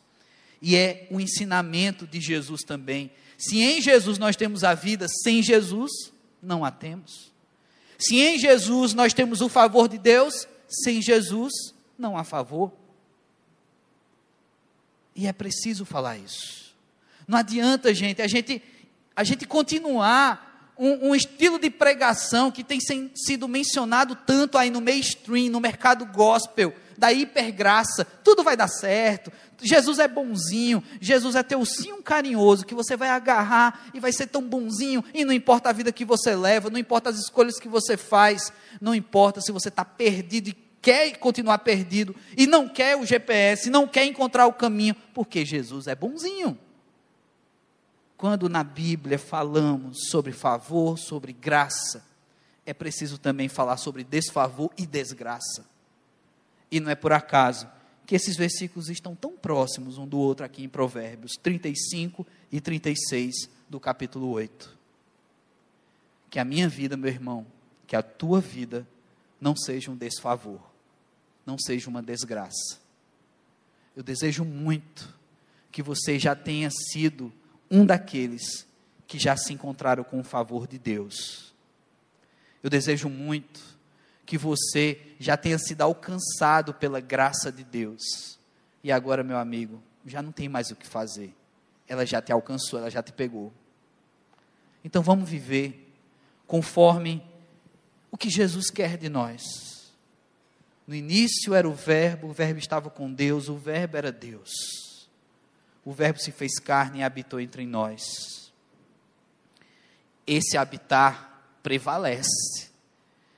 E 0.61 0.77
é 0.77 1.09
o 1.11 1.19
ensinamento 1.19 2.07
de 2.07 2.21
Jesus 2.21 2.61
também. 2.61 3.11
Se 3.39 3.61
em 3.61 3.81
Jesus 3.81 4.17
nós 4.17 4.35
temos 4.35 4.65
a 4.65 4.73
vida, 4.73 5.07
sem 5.23 5.41
Jesus 5.41 6.11
não 6.43 6.65
a 6.65 6.69
temos. 6.69 7.31
Se 7.97 8.19
em 8.19 8.37
Jesus 8.37 8.93
nós 8.93 9.13
temos 9.13 9.39
o 9.39 9.47
favor 9.47 9.87
de 9.87 9.97
Deus, 9.97 10.45
sem 10.67 11.01
Jesus 11.01 11.53
não 11.97 12.17
há 12.17 12.25
favor. 12.25 12.71
E 15.15 15.25
é 15.25 15.31
preciso 15.31 15.85
falar 15.85 16.17
isso. 16.17 16.75
Não 17.25 17.37
adianta, 17.37 17.93
gente, 17.93 18.21
a 18.21 18.27
gente, 18.27 18.61
a 19.15 19.23
gente 19.23 19.47
continuar 19.47 20.48
um, 20.79 21.09
um 21.09 21.15
estilo 21.15 21.59
de 21.59 21.69
pregação 21.69 22.49
que 22.49 22.63
tem 22.63 22.79
sido 23.13 23.47
mencionado 23.49 24.15
tanto 24.15 24.57
aí 24.57 24.69
no 24.69 24.79
mainstream, 24.79 25.51
no 25.51 25.59
mercado 25.59 26.05
gospel, 26.05 26.73
da 26.97 27.11
hipergraça, 27.11 28.05
tudo 28.23 28.43
vai 28.43 28.55
dar 28.55 28.69
certo. 28.69 29.31
Jesus 29.61 29.99
é 29.99 30.07
bonzinho, 30.07 30.81
Jesus 31.01 31.35
é 31.35 31.43
teu 31.43 31.65
sim 31.65 32.01
carinhoso, 32.01 32.65
que 32.65 32.73
você 32.73 32.95
vai 32.95 33.09
agarrar 33.09 33.89
e 33.93 33.99
vai 33.99 34.13
ser 34.13 34.27
tão 34.27 34.41
bonzinho, 34.41 35.03
e 35.13 35.25
não 35.25 35.33
importa 35.33 35.69
a 35.69 35.73
vida 35.73 35.91
que 35.91 36.05
você 36.05 36.33
leva, 36.33 36.69
não 36.69 36.79
importa 36.79 37.09
as 37.09 37.17
escolhas 37.17 37.59
que 37.59 37.67
você 37.67 37.97
faz, 37.97 38.51
não 38.79 38.95
importa 38.95 39.41
se 39.41 39.51
você 39.51 39.67
está 39.67 39.83
perdido 39.83 40.49
e 40.49 40.57
quer 40.81 41.17
continuar 41.17 41.57
perdido, 41.59 42.15
e 42.37 42.47
não 42.47 42.69
quer 42.69 42.95
o 42.95 43.05
GPS, 43.05 43.69
não 43.69 43.85
quer 43.85 44.05
encontrar 44.05 44.45
o 44.45 44.53
caminho, 44.53 44.95
porque 45.13 45.45
Jesus 45.45 45.87
é 45.87 45.95
bonzinho 45.95 46.57
quando 48.19 48.49
na 48.49 48.65
Bíblia 48.65 49.17
falamos 49.17 50.09
sobre 50.09 50.33
favor, 50.33 50.99
sobre 50.99 51.31
graça, 51.31 52.03
é 52.65 52.73
preciso 52.73 53.17
também 53.17 53.47
falar 53.47 53.77
sobre 53.77 54.03
desfavor 54.03 54.73
e 54.77 54.85
desgraça. 54.85 55.65
E 56.69 56.81
não 56.81 56.91
é 56.91 56.95
por 56.95 57.13
acaso 57.13 57.65
que 58.05 58.13
esses 58.13 58.35
versículos 58.35 58.89
estão 58.89 59.15
tão 59.15 59.37
próximos 59.37 59.97
um 59.97 60.05
do 60.05 60.19
outro 60.19 60.45
aqui 60.45 60.61
em 60.61 60.67
Provérbios 60.67 61.37
35 61.41 62.27
e 62.51 62.59
36 62.59 63.49
do 63.69 63.79
capítulo 63.79 64.27
8. 64.27 64.77
Que 66.29 66.39
a 66.39 66.43
minha 66.43 66.67
vida, 66.67 66.97
meu 66.97 67.09
irmão, 67.09 67.47
que 67.87 67.95
a 67.95 68.03
tua 68.03 68.41
vida 68.41 68.85
não 69.39 69.55
seja 69.55 69.91
um 69.91 69.95
desfavor, 69.95 70.59
não 71.45 71.57
seja 71.57 71.89
uma 71.89 72.03
desgraça. 72.03 72.81
Eu 73.95 74.03
desejo 74.03 74.43
muito 74.43 75.17
que 75.71 75.81
você 75.81 76.19
já 76.19 76.35
tenha 76.35 76.69
sido 76.69 77.31
um 77.69 77.85
daqueles 77.85 78.67
que 79.07 79.19
já 79.19 79.35
se 79.35 79.53
encontraram 79.53 80.03
com 80.03 80.19
o 80.19 80.23
favor 80.23 80.67
de 80.67 80.77
Deus. 80.77 81.53
Eu 82.61 82.69
desejo 82.69 83.09
muito 83.09 83.59
que 84.25 84.37
você 84.37 85.15
já 85.19 85.35
tenha 85.35 85.57
sido 85.57 85.81
alcançado 85.81 86.73
pela 86.73 86.99
graça 86.99 87.51
de 87.51 87.63
Deus. 87.63 88.37
E 88.83 88.91
agora, 88.91 89.23
meu 89.23 89.37
amigo, 89.37 89.81
já 90.05 90.21
não 90.21 90.31
tem 90.31 90.47
mais 90.47 90.69
o 90.69 90.75
que 90.75 90.85
fazer. 90.85 91.33
Ela 91.87 92.05
já 92.05 92.21
te 92.21 92.31
alcançou, 92.31 92.79
ela 92.79 92.89
já 92.89 93.01
te 93.01 93.11
pegou. 93.11 93.51
Então 94.83 95.01
vamos 95.01 95.27
viver 95.27 95.91
conforme 96.45 97.23
o 98.11 98.17
que 98.17 98.29
Jesus 98.29 98.69
quer 98.69 98.97
de 98.97 99.09
nós. 99.09 99.41
No 100.85 100.95
início 100.95 101.53
era 101.53 101.67
o 101.67 101.73
Verbo, 101.73 102.27
o 102.27 102.33
Verbo 102.33 102.59
estava 102.59 102.89
com 102.89 103.11
Deus, 103.11 103.49
o 103.49 103.55
Verbo 103.55 103.97
era 103.97 104.11
Deus 104.11 104.88
o 105.83 105.91
Verbo 105.91 106.19
se 106.19 106.31
fez 106.31 106.59
carne 106.59 106.99
e 106.99 107.03
habitou 107.03 107.39
entre 107.39 107.65
nós. 107.65 108.51
Esse 110.25 110.57
habitar 110.57 111.43
prevalece. 111.63 112.69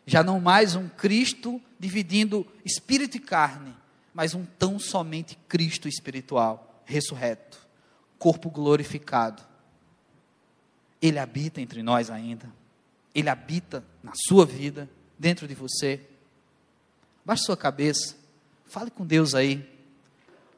Já 0.06 0.24
não 0.24 0.40
mais 0.40 0.76
um 0.76 0.90
Cristo 0.90 1.62
dividindo 1.80 2.46
espírito 2.66 3.18
e 3.18 3.20
carne, 3.20 3.76
mas 4.14 4.34
um 4.34 4.46
tão 4.46 4.78
somente 4.78 5.38
Cristo 5.48 5.88
espiritual, 5.88 6.84
ressurreto, 6.86 7.58
corpo 8.20 8.50
glorificado. 8.50 9.42
Ele 11.02 11.18
habita 11.18 11.62
entre 11.62 11.82
nós 11.82 12.10
ainda. 12.10 12.52
Ele 13.14 13.30
habita 13.30 13.84
na 14.04 14.12
sua 14.16 14.46
vida, 14.46 14.90
dentro 15.18 15.48
de 15.48 15.54
você. 15.54 16.02
Baixe 17.24 17.44
sua 17.44 17.58
cabeça, 17.58 18.16
fale 18.66 18.90
com 18.90 19.06
Deus 19.06 19.36
aí. 19.36 19.68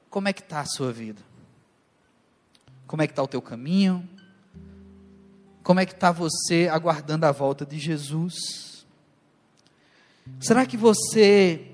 Como 0.10 0.28
é 0.28 0.34
que 0.34 0.41
está 0.41 0.62
a 0.62 0.65
sua 0.65 0.91
vida? 0.91 1.22
Como 2.88 3.02
é 3.02 3.08
que 3.08 3.13
está 3.13 3.24
o 3.24 3.28
teu 3.28 3.41
caminho? 3.41 4.08
Como 5.63 5.80
é 5.80 5.86
que 5.86 5.93
está 5.93 6.12
você 6.12 6.67
aguardando 6.69 7.26
a 7.26 7.32
volta 7.32 7.65
de 7.65 7.80
Jesus? 7.80 8.86
Será 10.40 10.65
que 10.65 10.75
você 10.75 11.71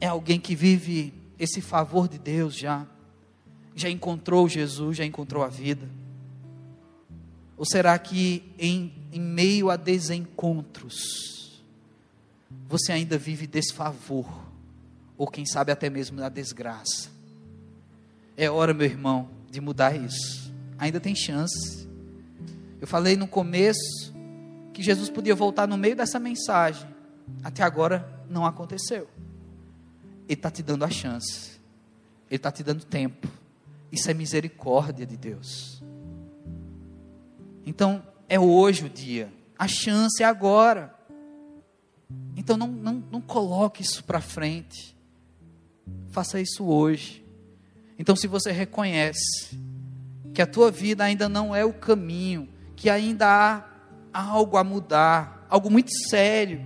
é 0.00 0.06
alguém 0.06 0.38
que 0.38 0.54
vive 0.54 1.12
esse 1.38 1.60
favor 1.60 2.08
de 2.08 2.18
Deus 2.18 2.56
já? 2.56 2.86
Já 3.74 3.90
encontrou 3.90 4.48
Jesus, 4.48 4.96
já 4.96 5.04
encontrou 5.04 5.42
a 5.42 5.48
vida? 5.48 5.88
Ou 7.56 7.64
será 7.64 7.98
que 7.98 8.42
em, 8.58 8.92
em 9.12 9.20
meio 9.20 9.70
a 9.70 9.76
desencontros, 9.76 11.62
você 12.68 12.92
ainda 12.92 13.18
vive 13.18 13.46
desfavor? 13.46 14.46
Ou 15.18 15.26
quem 15.26 15.46
sabe 15.46 15.72
até 15.72 15.88
mesmo 15.88 16.20
na 16.20 16.28
desgraça? 16.28 17.10
É 18.36 18.50
hora, 18.50 18.74
meu 18.74 18.86
irmão, 18.86 19.30
de 19.50 19.60
mudar 19.60 19.96
isso. 19.96 20.52
Ainda 20.78 21.00
tem 21.00 21.14
chance. 21.14 21.88
Eu 22.80 22.86
falei 22.86 23.16
no 23.16 23.26
começo 23.26 24.14
que 24.72 24.82
Jesus 24.82 25.08
podia 25.08 25.34
voltar 25.34 25.66
no 25.66 25.76
meio 25.76 25.96
dessa 25.96 26.18
mensagem. 26.18 26.88
Até 27.42 27.62
agora 27.62 28.22
não 28.28 28.44
aconteceu. 28.44 29.08
Ele 30.28 30.34
está 30.34 30.50
te 30.50 30.62
dando 30.62 30.84
a 30.84 30.90
chance. 30.90 31.60
Ele 32.28 32.36
está 32.36 32.50
te 32.50 32.62
dando 32.62 32.84
tempo. 32.84 33.28
Isso 33.90 34.10
é 34.10 34.14
misericórdia 34.14 35.06
de 35.06 35.16
Deus. 35.16 35.82
Então, 37.64 38.02
é 38.28 38.38
hoje 38.38 38.86
o 38.86 38.90
dia 38.90 39.32
A 39.58 39.66
chance 39.66 40.22
é 40.22 40.26
agora. 40.26 40.94
Então 42.36 42.56
não, 42.56 42.68
não, 42.68 43.02
não 43.10 43.20
coloque 43.20 43.82
isso 43.82 44.04
para 44.04 44.20
frente. 44.20 44.96
Faça 46.10 46.40
isso 46.40 46.64
hoje. 46.64 47.25
Então, 47.98 48.14
se 48.14 48.26
você 48.26 48.52
reconhece 48.52 49.58
que 50.34 50.42
a 50.42 50.46
tua 50.46 50.70
vida 50.70 51.02
ainda 51.02 51.28
não 51.28 51.54
é 51.54 51.64
o 51.64 51.72
caminho, 51.72 52.48
que 52.74 52.90
ainda 52.90 53.26
há 53.26 53.64
algo 54.12 54.56
a 54.56 54.64
mudar, 54.64 55.46
algo 55.48 55.70
muito 55.70 55.90
sério, 56.08 56.60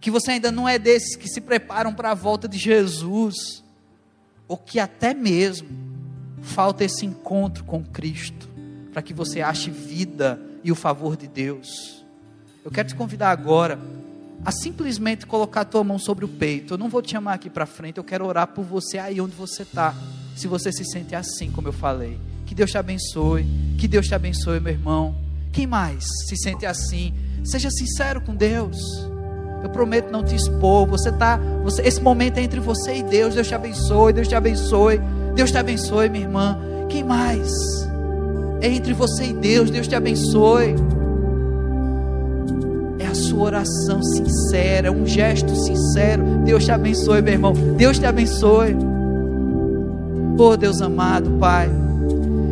que 0.00 0.10
você 0.10 0.32
ainda 0.32 0.52
não 0.52 0.68
é 0.68 0.78
desses 0.78 1.16
que 1.16 1.28
se 1.28 1.40
preparam 1.40 1.94
para 1.94 2.10
a 2.10 2.14
volta 2.14 2.46
de 2.46 2.58
Jesus, 2.58 3.64
ou 4.46 4.56
que 4.56 4.78
até 4.78 5.14
mesmo 5.14 5.68
falta 6.42 6.84
esse 6.84 7.06
encontro 7.06 7.64
com 7.64 7.82
Cristo, 7.82 8.48
para 8.92 9.02
que 9.02 9.14
você 9.14 9.40
ache 9.40 9.70
vida 9.70 10.40
e 10.62 10.70
o 10.70 10.74
favor 10.74 11.16
de 11.16 11.26
Deus. 11.26 12.04
Eu 12.64 12.70
quero 12.70 12.88
te 12.88 12.94
convidar 12.94 13.30
agora 13.30 13.80
a 14.44 14.52
simplesmente 14.52 15.26
colocar 15.26 15.62
a 15.62 15.64
tua 15.64 15.82
mão 15.82 15.98
sobre 15.98 16.24
o 16.24 16.28
peito. 16.28 16.74
Eu 16.74 16.78
não 16.78 16.88
vou 16.88 17.00
te 17.00 17.12
chamar 17.12 17.34
aqui 17.34 17.48
para 17.48 17.64
frente, 17.64 17.98
eu 17.98 18.04
quero 18.04 18.26
orar 18.26 18.48
por 18.48 18.64
você 18.64 18.98
aí 18.98 19.20
onde 19.20 19.34
você 19.34 19.62
está. 19.62 19.94
Se 20.36 20.46
você 20.46 20.70
se 20.70 20.84
sente 20.84 21.14
assim, 21.14 21.50
como 21.50 21.68
eu 21.68 21.72
falei. 21.72 22.18
Que 22.44 22.54
Deus 22.54 22.70
te 22.70 22.76
abençoe. 22.76 23.46
Que 23.78 23.88
Deus 23.88 24.06
te 24.06 24.14
abençoe, 24.14 24.60
meu 24.60 24.72
irmão. 24.72 25.14
Quem 25.52 25.66
mais 25.66 26.04
se 26.28 26.36
sente 26.36 26.66
assim? 26.66 27.14
Seja 27.44 27.70
sincero 27.70 28.20
com 28.20 28.34
Deus. 28.34 28.76
Eu 29.62 29.70
prometo 29.70 30.10
não 30.10 30.22
te 30.22 30.34
expor. 30.34 30.86
Você 30.88 31.10
tá, 31.12 31.38
você, 31.62 31.82
esse 31.82 32.00
momento 32.00 32.38
é 32.38 32.42
entre 32.42 32.60
você 32.60 32.96
e 32.96 33.02
Deus. 33.02 33.34
Deus 33.34 33.46
te 33.46 33.54
abençoe. 33.54 34.12
Deus 34.12 34.28
te 34.28 34.34
abençoe. 34.34 35.00
Deus 35.34 35.50
te 35.50 35.56
abençoe, 35.56 36.08
minha 36.08 36.24
irmã. 36.24 36.58
Quem 36.88 37.02
mais? 37.02 37.50
É 38.60 38.68
entre 38.68 38.92
você 38.92 39.26
e 39.26 39.32
Deus. 39.32 39.70
Deus 39.70 39.88
te 39.88 39.94
abençoe 39.94 40.74
sua 43.34 43.46
oração 43.46 44.00
sincera, 44.02 44.92
um 44.92 45.04
gesto 45.04 45.54
sincero. 45.56 46.22
Deus 46.44 46.64
te 46.64 46.70
abençoe, 46.70 47.20
meu 47.20 47.32
irmão. 47.32 47.52
Deus 47.52 47.98
te 47.98 48.06
abençoe. 48.06 48.76
Oh, 50.38 50.56
Deus 50.56 50.80
amado, 50.80 51.30
Pai. 51.32 51.68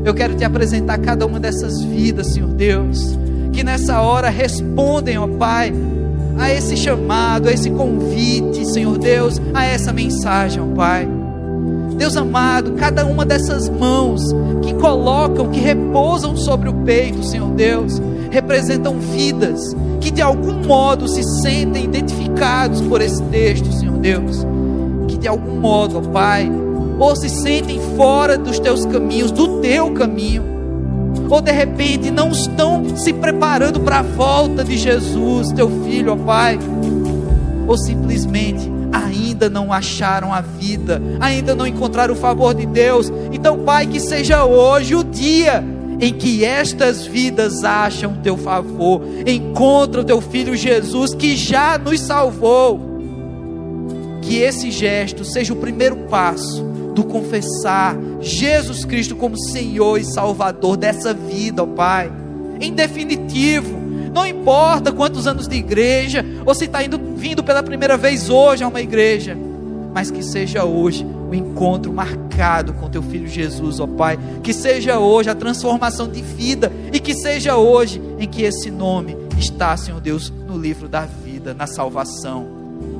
Eu 0.04 0.12
quero 0.12 0.34
te 0.34 0.44
apresentar 0.44 0.98
cada 0.98 1.24
uma 1.24 1.38
dessas 1.38 1.80
vidas, 1.80 2.32
Senhor 2.32 2.48
Deus, 2.48 3.16
que 3.52 3.62
nessa 3.62 4.00
hora 4.00 4.28
respondem, 4.28 5.16
ó 5.16 5.28
Pai, 5.28 5.72
a 6.36 6.52
esse 6.52 6.76
chamado, 6.76 7.48
a 7.48 7.52
esse 7.52 7.70
convite, 7.70 8.66
Senhor 8.66 8.98
Deus, 8.98 9.40
a 9.54 9.64
essa 9.64 9.92
mensagem, 9.92 10.60
ó 10.60 10.74
Pai. 10.74 11.08
Deus 11.96 12.16
amado, 12.16 12.72
cada 12.72 13.04
uma 13.06 13.24
dessas 13.24 13.68
mãos 13.68 14.20
que 14.62 14.74
colocam, 14.74 15.50
que 15.50 15.60
repousam 15.60 16.36
sobre 16.36 16.68
o 16.68 16.74
peito, 16.84 17.22
Senhor 17.22 17.50
Deus, 17.50 18.00
representam 18.32 18.98
vidas 18.98 19.76
que 20.00 20.10
de 20.10 20.22
algum 20.22 20.54
modo 20.66 21.06
se 21.06 21.22
sentem 21.42 21.84
identificados 21.84 22.80
por 22.80 23.02
esse 23.02 23.22
texto, 23.24 23.70
Senhor 23.70 23.98
Deus. 23.98 24.44
Que 25.06 25.18
de 25.18 25.28
algum 25.28 25.60
modo, 25.60 25.98
ó 25.98 26.00
Pai, 26.00 26.50
ou 26.98 27.14
se 27.14 27.28
sentem 27.28 27.78
fora 27.94 28.38
dos 28.38 28.58
teus 28.58 28.86
caminhos, 28.86 29.30
do 29.30 29.60
teu 29.60 29.92
caminho, 29.92 30.42
ou 31.28 31.42
de 31.42 31.52
repente 31.52 32.10
não 32.10 32.30
estão 32.30 32.96
se 32.96 33.12
preparando 33.12 33.80
para 33.80 33.98
a 33.98 34.02
volta 34.02 34.64
de 34.64 34.78
Jesus, 34.78 35.52
teu 35.52 35.68
filho, 35.84 36.12
ó 36.12 36.16
Pai, 36.16 36.58
ou 37.66 37.76
simplesmente 37.76 38.72
ainda 38.90 39.50
não 39.50 39.72
acharam 39.72 40.32
a 40.32 40.40
vida, 40.40 41.02
ainda 41.20 41.54
não 41.54 41.66
encontraram 41.66 42.14
o 42.14 42.16
favor 42.16 42.54
de 42.54 42.66
Deus. 42.66 43.12
Então, 43.30 43.58
Pai, 43.58 43.86
que 43.86 44.00
seja 44.00 44.44
hoje 44.44 44.94
o 44.94 45.04
dia 45.04 45.64
em 46.02 46.12
que 46.12 46.44
estas 46.44 47.06
vidas 47.06 47.62
acham 47.62 48.16
teu 48.24 48.36
favor, 48.36 49.02
encontram 49.24 50.02
teu 50.02 50.20
filho 50.20 50.56
Jesus 50.56 51.14
que 51.14 51.36
já 51.36 51.78
nos 51.78 52.00
salvou. 52.00 52.90
Que 54.20 54.38
esse 54.38 54.72
gesto 54.72 55.24
seja 55.24 55.52
o 55.52 55.56
primeiro 55.56 55.94
passo 56.08 56.64
do 56.92 57.04
confessar 57.04 57.96
Jesus 58.20 58.84
Cristo 58.84 59.14
como 59.14 59.38
Senhor 59.38 59.96
e 59.96 60.04
Salvador 60.04 60.76
dessa 60.76 61.14
vida, 61.14 61.62
ó 61.62 61.66
Pai. 61.66 62.10
Em 62.60 62.72
definitivo, 62.72 63.78
não 64.12 64.26
importa 64.26 64.90
quantos 64.90 65.28
anos 65.28 65.46
de 65.46 65.54
igreja, 65.54 66.24
ou 66.44 66.52
se 66.52 66.64
está 66.64 66.82
indo 66.82 66.98
vindo 67.14 67.44
pela 67.44 67.62
primeira 67.62 67.96
vez 67.96 68.28
hoje 68.28 68.64
a 68.64 68.68
uma 68.68 68.80
igreja, 68.80 69.38
mas 69.94 70.10
que 70.10 70.24
seja 70.24 70.64
hoje 70.64 71.06
o 71.32 71.34
encontro 71.34 71.92
marcado 71.92 72.74
com 72.74 72.90
teu 72.90 73.02
filho 73.02 73.26
Jesus, 73.26 73.80
ó 73.80 73.86
Pai. 73.86 74.18
Que 74.42 74.52
seja 74.52 74.98
hoje 74.98 75.30
a 75.30 75.34
transformação 75.34 76.08
de 76.08 76.20
vida 76.20 76.70
e 76.92 77.00
que 77.00 77.14
seja 77.14 77.56
hoje 77.56 78.00
em 78.18 78.28
que 78.28 78.42
esse 78.42 78.70
nome 78.70 79.16
está, 79.38 79.76
Senhor 79.76 80.00
Deus, 80.00 80.30
no 80.30 80.58
livro 80.58 80.88
da 80.88 81.06
vida, 81.06 81.54
na 81.54 81.66
salvação. 81.66 82.46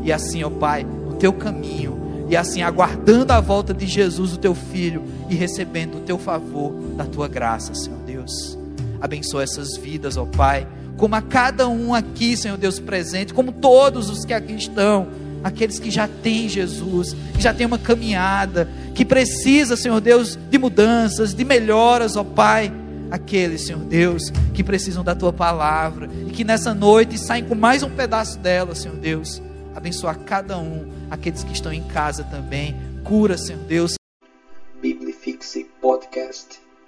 E 0.02 0.10
assim, 0.10 0.42
ó 0.42 0.50
Pai, 0.50 0.84
no 0.84 1.14
teu 1.14 1.32
caminho, 1.32 2.26
e 2.28 2.36
assim 2.36 2.62
aguardando 2.62 3.32
a 3.32 3.40
volta 3.40 3.74
de 3.74 3.86
Jesus, 3.86 4.32
o 4.32 4.38
teu 4.38 4.54
filho, 4.54 5.04
e 5.28 5.34
recebendo 5.34 5.98
o 5.98 6.00
teu 6.00 6.18
favor, 6.18 6.72
da 6.96 7.04
tua 7.04 7.28
graça, 7.28 7.74
Senhor 7.74 7.98
Deus. 8.06 8.58
Abençoa 9.00 9.42
essas 9.42 9.76
vidas, 9.76 10.16
ó 10.16 10.24
Pai, 10.24 10.66
como 10.96 11.14
a 11.14 11.20
cada 11.20 11.68
um 11.68 11.94
aqui, 11.94 12.36
Senhor 12.36 12.56
Deus, 12.56 12.78
presente, 12.78 13.34
como 13.34 13.52
todos 13.52 14.08
os 14.08 14.24
que 14.24 14.32
aqui 14.32 14.54
estão 14.54 15.08
aqueles 15.42 15.78
que 15.78 15.90
já 15.90 16.08
têm 16.08 16.48
Jesus, 16.48 17.16
que 17.34 17.42
já 17.42 17.52
têm 17.52 17.66
uma 17.66 17.78
caminhada, 17.78 18.68
que 18.94 19.04
precisa, 19.04 19.76
Senhor 19.76 20.00
Deus, 20.00 20.38
de 20.50 20.58
mudanças, 20.58 21.34
de 21.34 21.44
melhoras, 21.44 22.16
ó 22.16 22.24
Pai. 22.24 22.72
Aqueles, 23.10 23.66
Senhor 23.66 23.84
Deus, 23.84 24.30
que 24.54 24.64
precisam 24.64 25.04
da 25.04 25.14
tua 25.14 25.34
palavra 25.34 26.08
e 26.26 26.30
que 26.30 26.44
nessa 26.44 26.72
noite 26.72 27.18
saem 27.18 27.44
com 27.44 27.54
mais 27.54 27.82
um 27.82 27.90
pedaço 27.90 28.38
dela, 28.38 28.74
Senhor 28.74 28.96
Deus. 28.96 29.42
Abençoa 29.74 30.14
cada 30.14 30.58
um, 30.58 30.86
aqueles 31.10 31.44
que 31.44 31.52
estão 31.52 31.72
em 31.72 31.82
casa 31.82 32.24
também. 32.24 32.74
Cura, 33.04 33.36
Senhor 33.36 33.60
Deus. 33.64 34.01